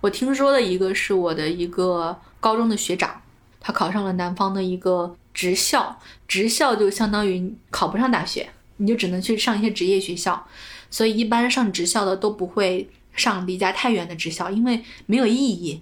[0.00, 3.20] 我听说的一个是我的一个高中的学长，
[3.66, 5.98] 他考上了南方的一个职校，
[6.28, 8.46] 职校就相当于考不上大学，
[8.76, 10.46] 你就只能去上一些职业学校，
[10.90, 15.80] 所以一般上职校的都不会上离家太远的职校，因为没有意义。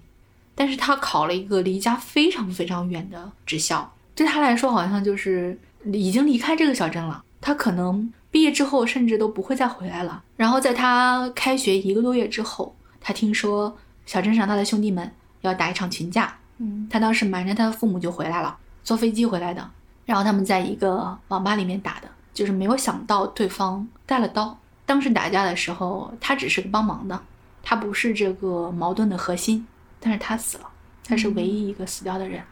[0.55, 3.93] 但是他考了一个离家非常非常远的职校。
[4.15, 5.59] 对他来说，好像就是
[5.91, 7.21] 已经离开这个小镇了。
[7.41, 10.23] 他可能毕业之后，甚至都不会再回来了。
[10.37, 15.11] 然后在他开学一个多月之后，他听说小镇上他的兄弟们
[15.41, 19.69] 要打一场群架，嗯他当时瞒着他的父母就回来了，坐飞机回来的。
[20.05, 24.57] 然后他们在一个网吧里面打的，就是没有想到对方带了刀。
[24.85, 27.19] 当时打架的时候，他只是个帮忙的，
[27.63, 29.65] 他不是这个矛盾的核心，
[29.99, 30.67] 但是他死了，
[31.05, 32.43] 他是唯一一个死掉的人。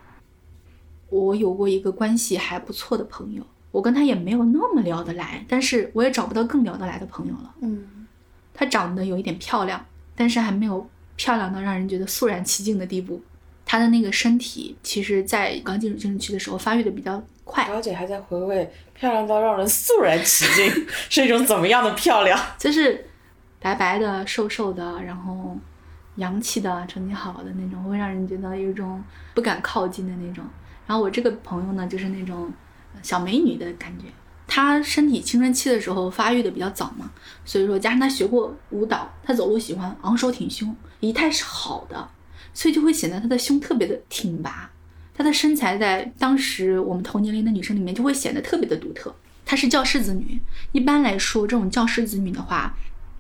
[1.10, 7.54] 我有过一个关系还不错的朋友，我跟他也没有那么聊得来，但是我也找不到更聊得来的朋友了。
[7.60, 8.08] 嗯
[8.54, 9.86] 她长得有一点漂亮，
[10.16, 13.22] 但是还没有漂亮到让人觉得肃然起敬的地步。
[13.72, 22.38] 她的那个身体，其实在刚进入青春期的时候发育的比较快，小姐还在回味漂亮到让人肃然起敬 是一种怎么样的漂亮？
[22.60, 23.06] 就是
[23.62, 25.56] 白白的、瘦瘦的，然后
[26.18, 29.02] 洋气的、成绩好的那种，会让人觉得有一种
[29.34, 30.44] 不敢靠近的那种。
[30.86, 32.52] 然后我这个朋友呢，就是那种
[33.02, 34.08] 小美女的感觉。
[34.48, 37.10] 她身体青春期的时候发育的比较早嘛，
[37.46, 42.10] 所以说加上她学过舞蹈，她走路喜欢昂首挺胸，仪态是好的，
[42.54, 44.72] 所以就会显得她的胸特别的挺拔。
[45.14, 49.14] 她的身材在当时我们同年龄的女生里面就会显得特别的独特。
[49.46, 50.40] 她是教师子女，
[50.72, 52.74] 一般来说这种教师子女的话，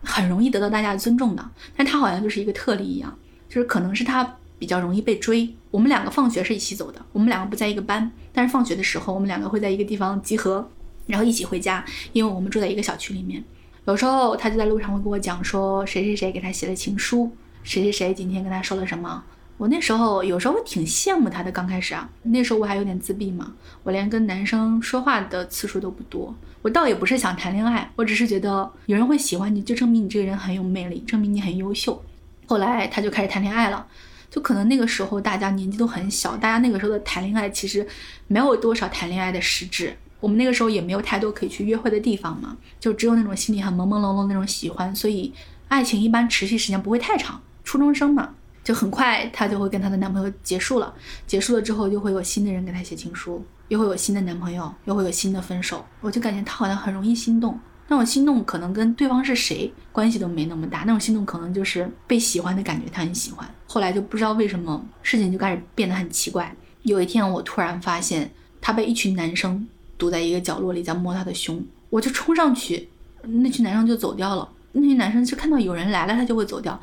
[0.03, 1.51] 很容易得到大家的尊重的。
[1.75, 3.17] 但她好像就是一个特例一样，
[3.49, 5.53] 就是可能是她比较容易被追。
[5.69, 10.69] 我们两个放学是一起走的，我们两个不在一个班，但是放学的时候我们两个会在一个地方集合，
[11.07, 13.43] 然后一起回家，因为我们住在一个小区里面。
[13.85, 17.31] 有时候她就在路上会跟我讲说谁谁谁给她写了情书，
[17.63, 19.23] 谁谁谁今天跟他说了什么。
[19.57, 23.53] 我那时候有时候挺羡慕他的，刚开始啊，那时候我还有点自闭嘛，
[23.83, 26.33] 我连跟男生说话的次数都不多。
[26.63, 32.03] 我倒也不是想谈恋爱，我只是觉得有人会喜欢你，就证明你这个人很有魅力，证明你很优秀。
[32.47, 33.85] 后来他就开始谈恋爱了，
[34.31, 37.87] 就可能那个时候大家年纪都很小，大家那个时候的谈恋爱其实
[38.27, 39.95] 没有多少谈恋爱的实质。
[40.19, 45.31] 我们那个时候也没有太多可以去约会的地方嘛，就只有那种心里很朦朦胧胧那种喜欢，所以
[45.67, 47.39] 爱情一般持续时间不会太长。
[47.71, 50.93] 初中生嘛，就很快她就会跟她的男朋友结束了，
[51.25, 55.85] 结束了之后就会有新的人给她写情书，又会有新的男朋友，又会有新的分手。
[56.01, 57.57] 我就感觉她好像很容易心动，
[57.87, 63.49] 那种心动可能跟对方是谁关系都没那么大，那种心动可能就是被喜欢的感觉，她很喜欢。
[63.65, 66.53] 后来就不知道为什么事情就开始变得很奇怪。
[66.81, 69.65] 有一天我突然发现她被一群男生
[69.97, 72.89] 堵在一个角落里在摸她的胸，我就冲上去，
[73.21, 74.49] 那群男生就走掉了。
[74.73, 76.77] 那群男生就看到有人来了，他就会走掉，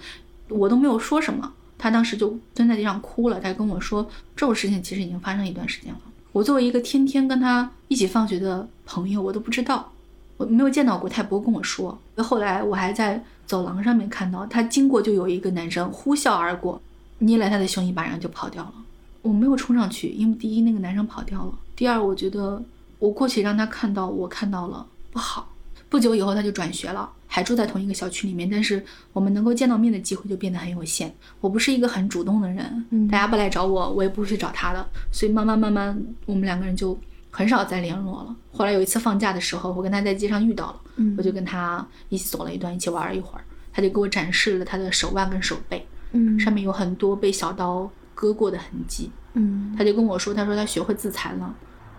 [0.49, 1.53] 我都没有说什么。
[1.77, 4.03] 他当时就蹲在地上哭了，他跟我说
[4.35, 6.01] 这种事情其实已经发生一段时间了。
[6.33, 9.93] 我作为一个天天跟他一起放学的朋友，我都不知道，
[10.37, 11.97] 我没有见到过，他也不会跟我说。
[12.17, 16.81] 后来我还在走廊上面看到他经过，就有一个男生呼啸而过，
[17.19, 18.75] 捏了他的胸一巴掌就跑掉了。
[19.23, 22.61] 我没有冲上去，因为第一那个男生跑掉了，第二我觉得
[22.99, 25.49] 我过去让他看到我看到了不好。
[25.89, 31.12] 不久以后他就转学了，还住在同一个小区里面，但是我们能够见到面的机会就变得很有限。
[31.41, 36.99] 我不是一个很主动的人，嗯大家不来找我，我也不会去找他的，所以慢慢慢慢，我们两个人就
[37.30, 38.36] 很少再联络了。
[38.53, 43.45] 后来有一次放假的时候，我跟他在街上遇到了，嗯我就跟他一起走了一段，一起玩了一会儿。
[43.72, 49.11] 他就给我展示了他的手腕跟手背，嗯上面有很多被小刀割过的痕迹。
[49.34, 51.55] 嗯他就跟我说，他说他学会自残了。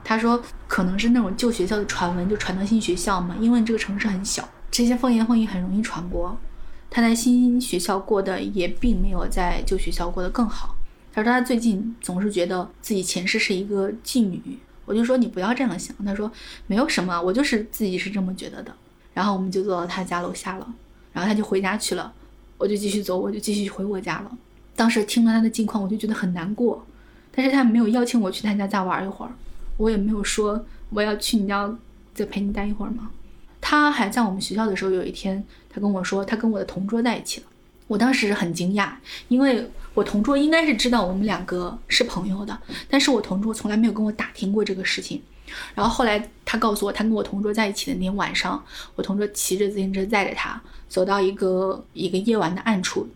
[0.09, 6.35] 他说可能是那种旧学校的传闻，就传到新学校嘛，因为这个城市很小，这些风言风语很容易传播。
[6.89, 10.75] 他在新学校过得也并没有在旧学校过得更好。
[11.13, 14.57] 他说他最近总是觉得自己前世是一个妓女。
[14.85, 15.95] 我就说你不要这样想。
[16.03, 16.31] 他说
[16.65, 18.73] 没有什么，我就是自己是这么觉得的。
[19.13, 20.67] 然后我们就走到他家楼下了，
[21.13, 22.11] 然后他就回家去了，
[22.57, 24.31] 我就继续走，我就继续回我家了。
[24.75, 26.83] 当时听了他的近况，我就觉得很难过，
[27.31, 29.31] 但是他没有邀请我去他家再玩一会儿，
[29.79, 31.73] 我也没有说我要去你家
[32.13, 33.09] 再陪你待一会儿嘛。
[33.61, 37.47] 他还在我们学校的时候，有一天他跟我说他跟我的同桌在一起了，
[37.87, 38.91] 我当时很惊讶，
[39.29, 42.59] 因为我同桌应该是知道我们两个是朋友的，
[42.89, 45.21] 但是我同桌从来没有跟我打听过这个事情。
[45.73, 48.61] 然后后来他告诉我，他跟我同桌在一起的那天晚上，
[48.95, 53.07] 我同桌骑着自行车载着他走到一个一个夜晚的暗处，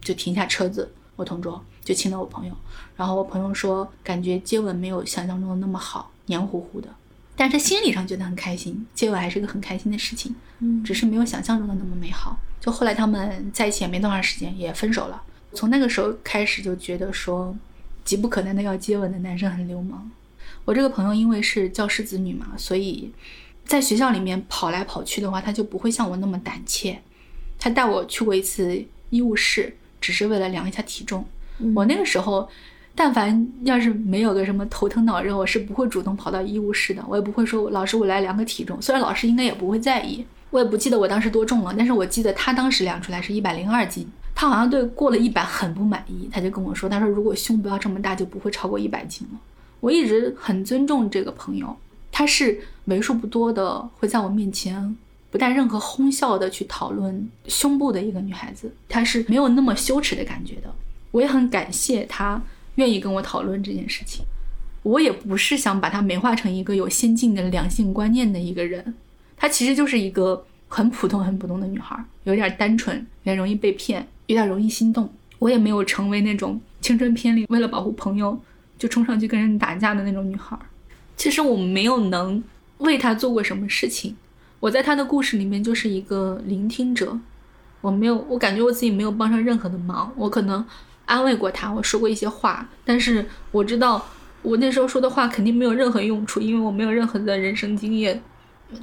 [0.00, 2.52] 就停下车子，我同桌就亲了我朋友。
[2.96, 6.88] 然后我朋友说，感觉接吻没有想象中的那么好，黏糊糊的，
[7.34, 12.38] 但是他心理上觉得很开心，接吻还是个很开心的事情，嗯只是没有想象中的那么美好。
[12.60, 15.22] 就后来他们在一起也没多长时间，也分手了。
[15.54, 17.56] 从那个时候开始就觉得说，
[18.04, 20.10] 急不可耐的要接吻的男生很流氓。
[20.66, 23.10] 我这个朋友因为是教师子女嘛，所以
[23.64, 27.00] 在学校里面跑来跑去的话，他就不会像我那么胆怯。
[27.58, 31.24] 他带我去过一次医务室，只是为了量一下体重。
[31.74, 32.48] 我那个时候，
[32.94, 37.04] 但凡要是没有个什么头疼脑热，我是不会主动跑到医务室的。
[37.08, 40.24] 我也不会说老师我来量个体重，虽然老师应该也不会在意。
[40.50, 44.10] 我也不记得我当时多重了，但是我记得他当时量出来是一百零二斤。
[44.34, 49.38] 他好像对过了一百很不满意，他就跟我说：“他说如果胸不要这么大，就不会超过一百斤了。”
[49.80, 51.76] 我一直很尊重这个朋友，
[52.10, 54.96] 他是为数不多的会在我面前
[55.30, 60.72] 不带任何哄笑的去讨论胸部的一个女孩子，她是没有那么羞耻的感觉的。
[61.18, 62.40] 我也很感谢他
[62.76, 64.24] 愿意跟我讨论这件事情。
[64.84, 68.94] 我也不是想把她美化成一个有先进的两性观念的一个人，
[69.36, 75.12] 她其实就是一个很普通、很普通的女孩，有点单纯，有点容易被骗，有点容易心动。
[75.40, 78.40] 我也没有成为那种青春片里为了保护朋友
[78.78, 80.56] 就冲上去跟人打架的那种女孩。
[81.16, 82.42] 其实我没有能
[82.78, 84.14] 为她做过什么事情，
[84.60, 87.18] 我在她的故事里面就是一个聆听者，
[87.80, 90.12] 我没有，我感觉我自己没有帮上任何的忙。
[90.16, 90.64] 我可能
[91.08, 94.06] 安慰过他，我说过一些话，但是我知道。
[94.40, 98.22] 我那时候说的话肯定没有任何用处，因为我没有任何的人生经验，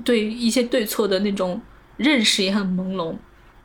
[0.03, 1.59] 对一些对错的那种
[1.95, 3.15] 认识也很朦胧。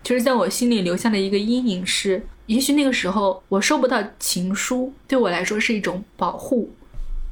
[0.05, 6.71] 就是在我心里留下了一个阴影是，也许那个时候我收不到情书，对我来说是一种保护。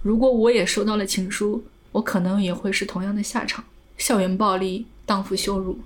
[0.03, 3.65] 如果我也收到了情书，我可能也会是同样的下场：
[3.97, 5.79] 校园暴力、荡妇羞辱。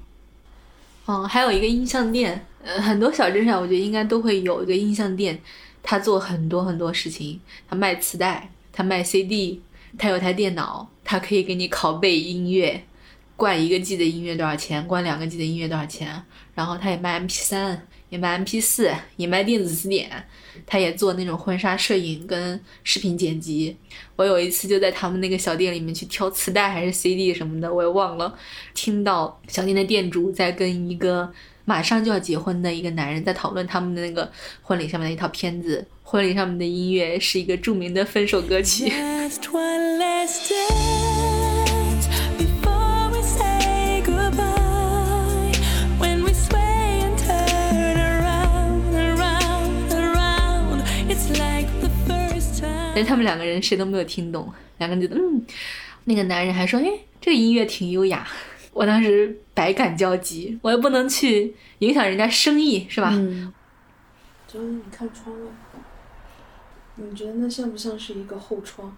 [1.07, 5.39] 嗯，还有一个音像店，呃，很多小镇上我觉得应该都会有一个音像店，
[5.83, 7.39] 他做很多很多事情，
[7.69, 8.49] 他卖磁带。
[8.75, 9.61] 他卖 CD，
[9.99, 12.83] 他有台电脑，他可以给你拷贝音乐，
[13.37, 14.89] 灌一个 G 的音乐多少钱？
[14.89, 16.23] 灌两个 G 的音乐多少钱？
[16.55, 20.11] 然后他也卖 MP3，也卖 MP4，也卖电子词典，
[20.65, 23.77] 他也做那种婚纱摄影跟视频剪辑。
[24.17, 28.35] 我有一次就在他们那个小店里面去挑磁带还是 CD 什么的，我也忘了，
[28.73, 31.31] 听到小店的店主在跟一个
[31.65, 34.31] 马上就要结婚的一个男人在讨论他们的那个
[34.63, 35.87] 婚礼上面的一套片子。
[36.03, 38.93] 婚礼上面的音乐是一个著名的分手歌曲。
[52.95, 55.43] 但他们两个人谁都没有听懂，两个人觉得嗯，
[56.05, 56.87] 那个男人还说哎，
[57.21, 58.29] 这个音乐挺优雅。
[58.73, 63.11] 我当时百感交集，我又不能去影响人家生意，是吧？
[63.13, 63.53] 嗯。
[64.49, 65.51] 周你看窗外。
[66.97, 68.97] 你觉得那像不像是一个后窗？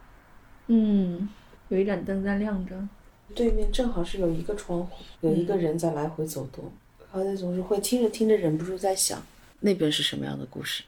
[0.66, 1.28] 嗯，
[1.68, 2.76] 有一盏灯在亮着。
[3.34, 6.72] 对面正好是有一个窗户，有一个人在来回走动。
[7.12, 9.22] 而且总是会听着听着忍不住在想，
[9.60, 10.82] 那边是什么样的故事？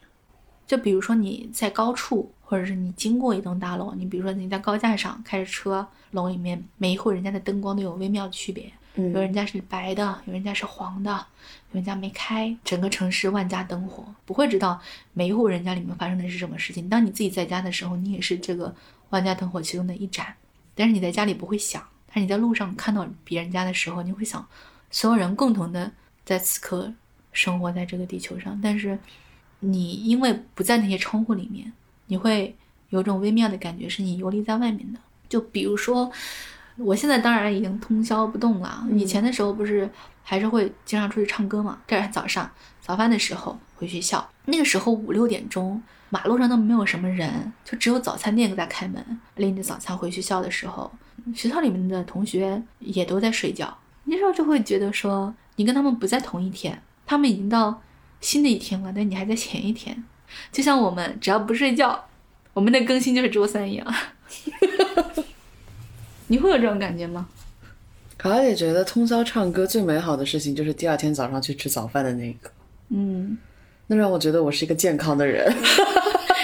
[0.66, 8.70] 就比如说你在高处，或者是你经过一栋大楼，你比如说你在高架上开着车，楼里面每一户人家的灯光都有微妙区别。
[8.96, 11.12] 有人家是白的，有人家是黄的，
[11.70, 12.56] 有人家没开。
[12.64, 14.80] 整个城市万家灯火，不会知道
[15.12, 16.88] 每一户人家里面发生的是什么事情。
[16.88, 18.74] 当你自己在家的时候，你也是这个
[19.10, 20.34] 万家灯火其中的一盏。
[20.74, 24.48] 但是你在家里不会想，但是你在路上看到别人家的时候，你会想，
[24.90, 25.92] 所有人共同的
[26.24, 26.90] 在此刻
[27.32, 28.58] 生活在这个地球上。
[28.62, 28.98] 但是
[29.66, 31.72] 你因为不在那些称呼里面，
[32.06, 32.56] 你会
[32.90, 34.98] 有种微妙的感觉，是你游离在外面的。
[35.28, 36.10] 就比如说。
[36.78, 38.86] 我现在当然已经通宵不动了。
[38.92, 39.88] 以前的时候不是
[40.22, 41.78] 还是会经常出去唱歌嘛？
[41.86, 42.50] 第二天早上
[42.82, 49.02] 早饭的时候回学校，那个时候五六点钟，马路上都没有什么人，就只有早餐店在开门。
[49.36, 50.92] 拎着早餐回学校的时候，
[51.34, 53.74] 学校里面的同学也都在睡觉。
[54.04, 57.80] 那时候就会觉得说，你跟他们不在同一天，他们已经到
[58.20, 60.04] 新的一天了，但你还在前一天。
[60.50, 62.04] 就像我们只要不睡觉，
[62.52, 63.94] 我们的更新就是周三一样。
[66.28, 67.28] 你会有这种感觉吗？
[68.18, 72.50] 卡姐觉得通宵唱歌最美好的事情就是第二天早上去吃早饭的那个。
[72.88, 73.36] 嗯，
[73.86, 75.46] 那让我觉得我是一个健康的人，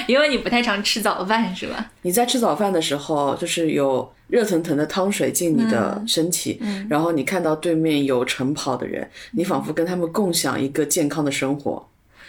[0.06, 1.90] 因为你不太常吃早饭，是吧？
[2.02, 11.88] 你在吃早饭的时候，就是有热腾腾的汤水进你的身体，然后你看到对面有晨跑的人，你仿佛跟他们共享一个健康的生活。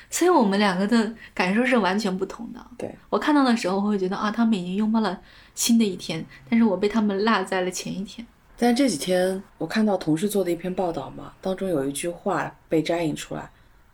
[0.10, 2.60] 所以我们两个的感受是完全不同的。
[2.78, 5.20] 对我看到的时候，我会觉得啊，他们已经拥抱了。
[5.56, 8.26] 新的一天，但是我被他们落在了前一天。
[8.58, 13.48] 但这几天我看到同事做的一篇报道嘛，当中有一句话被摘引出来，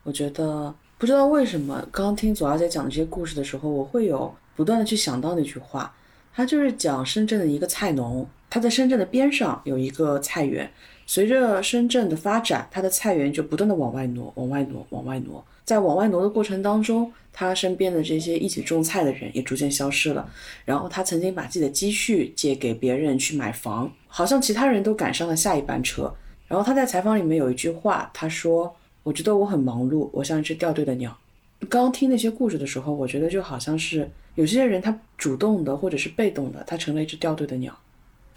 [0.04, 5.96] 我觉得不知道为什么，刚听左小姐讲这些故事的时候，我会有不断的去想到那句话。
[6.36, 10.70] 他就是讲深圳的一个菜农，他在深圳的边上有一个菜园，
[11.06, 15.42] 随着深圳的发展，他的菜园就不断的往外挪，往外挪，往外挪。
[15.64, 20.30] 在往外挪的过程当中，他身边的这些一起种菜的人也逐渐消失了。
[20.66, 26.14] 然后他曾经把自己的积蓄借给别人去买房，好像其他人都赶上了下一班车。
[26.46, 31.18] 然后他在采访里面有一句话，他说：“我觉得我很忙碌，我像一只掉队的鸟。”
[31.70, 37.78] 刚听那些故事的时候，我觉得就好像是有些人他主动的或者是被动的，他成了一只掉队的鸟。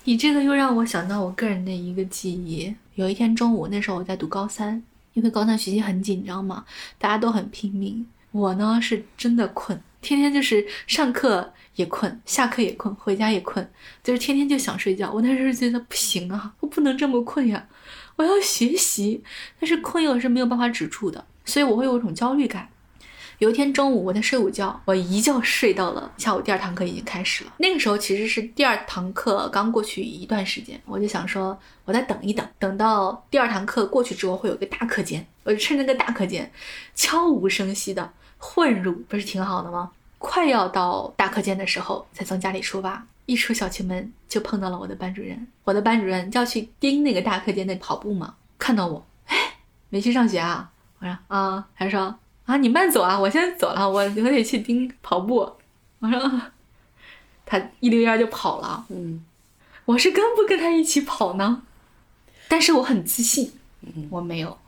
[0.04, 2.74] 你这个又让我想到我个人的一个记忆。
[2.96, 4.82] 有一天中午，那时候我在读高三。
[5.14, 6.64] 因为高三学习很紧张嘛，
[6.98, 8.06] 大家都很拼命。
[8.30, 13.70] 我呢是真的困，天天就是上课也困，下课也困，回家也困，
[14.02, 15.12] 就是天天就想睡觉。
[15.12, 17.68] 我那时候觉得不行啊，我不能这么困呀，
[18.22, 19.22] 我要学习。
[19.60, 22.68] 但是困又是没有办法止住的，所以我会有一种焦虑感。
[23.38, 27.52] 有一天中午我在睡午觉，我一觉睡到了下午第二堂课已经开始了。
[27.56, 36.48] 那个时候其实是第二堂课刚过去一段时间，我就想说，我再等一等，等到第二堂课过去之后会有个大课间，我就趁那个大课间，
[36.94, 39.90] 悄无声息的混入，不是挺好的吗？
[40.18, 45.46] 快要到大课间的时候，才从家里出发，一出小区门就碰到了我的班主任。
[45.64, 49.36] 我的班主任就要去盯那个大课间的跑步嘛，看到我，哎，
[49.88, 50.70] 没去上学啊？
[50.98, 52.14] 我说啊，他说。
[52.44, 53.16] 啊，你慢走啊！
[53.16, 55.48] 我先走了，我我得去盯跑步。
[56.00, 56.42] 我说，
[57.46, 58.84] 他一溜烟就跑了。
[58.88, 59.24] 嗯，
[59.84, 61.62] 我是跟不跟他一起跑呢？
[62.48, 63.52] 但是我很自信，
[64.10, 64.58] 我没有。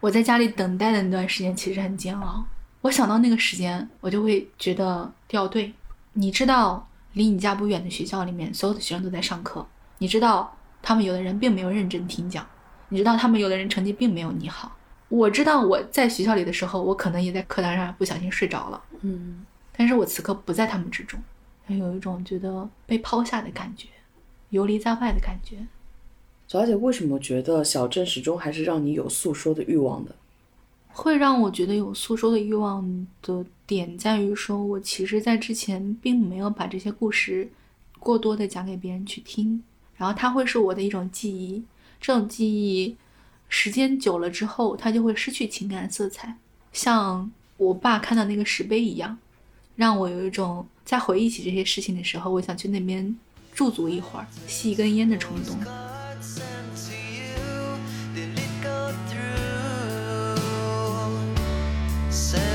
[0.00, 2.44] 我在家里等待的那段时间其实很煎熬。
[2.80, 5.72] 我想到那个时间，我就会觉得掉队。
[6.14, 9.66] 你知道，离你家不远的学校里面，所有的学生都在上课。
[9.98, 12.46] 你知道，他们有的人并没有认真听讲。
[12.90, 14.76] 你知道，他们有的人成绩并没有你好。
[15.08, 19.44] 我知道我在学校里的时候，我可能也在课堂上不小心睡着了，嗯，
[19.76, 21.20] 但是我此刻不在他们之中，
[21.68, 23.88] 有一种觉得被抛下的感觉，
[24.50, 25.66] 游离在外的感觉。
[26.48, 30.14] 小姐为什么觉得小镇始终还是让你有诉说的欲望的？
[30.94, 37.50] 会让我觉得有诉说的欲望的点在于说，我其实在之前并没有把这些故事
[37.98, 39.62] 过多的讲给别人去听，
[39.96, 41.62] 然后它会是我的一种记忆，
[42.00, 42.96] 这种记忆。
[43.48, 46.36] 时间久了之后，它就会失去情感色彩，
[46.72, 49.16] 像我爸看到那个石碑一样，
[49.76, 53.14] 让我有一种在回忆起这些事情的时候，我想去那边
[53.52, 55.56] 驻足一会儿，吸一根烟的冲动。
[62.14, 62.53] said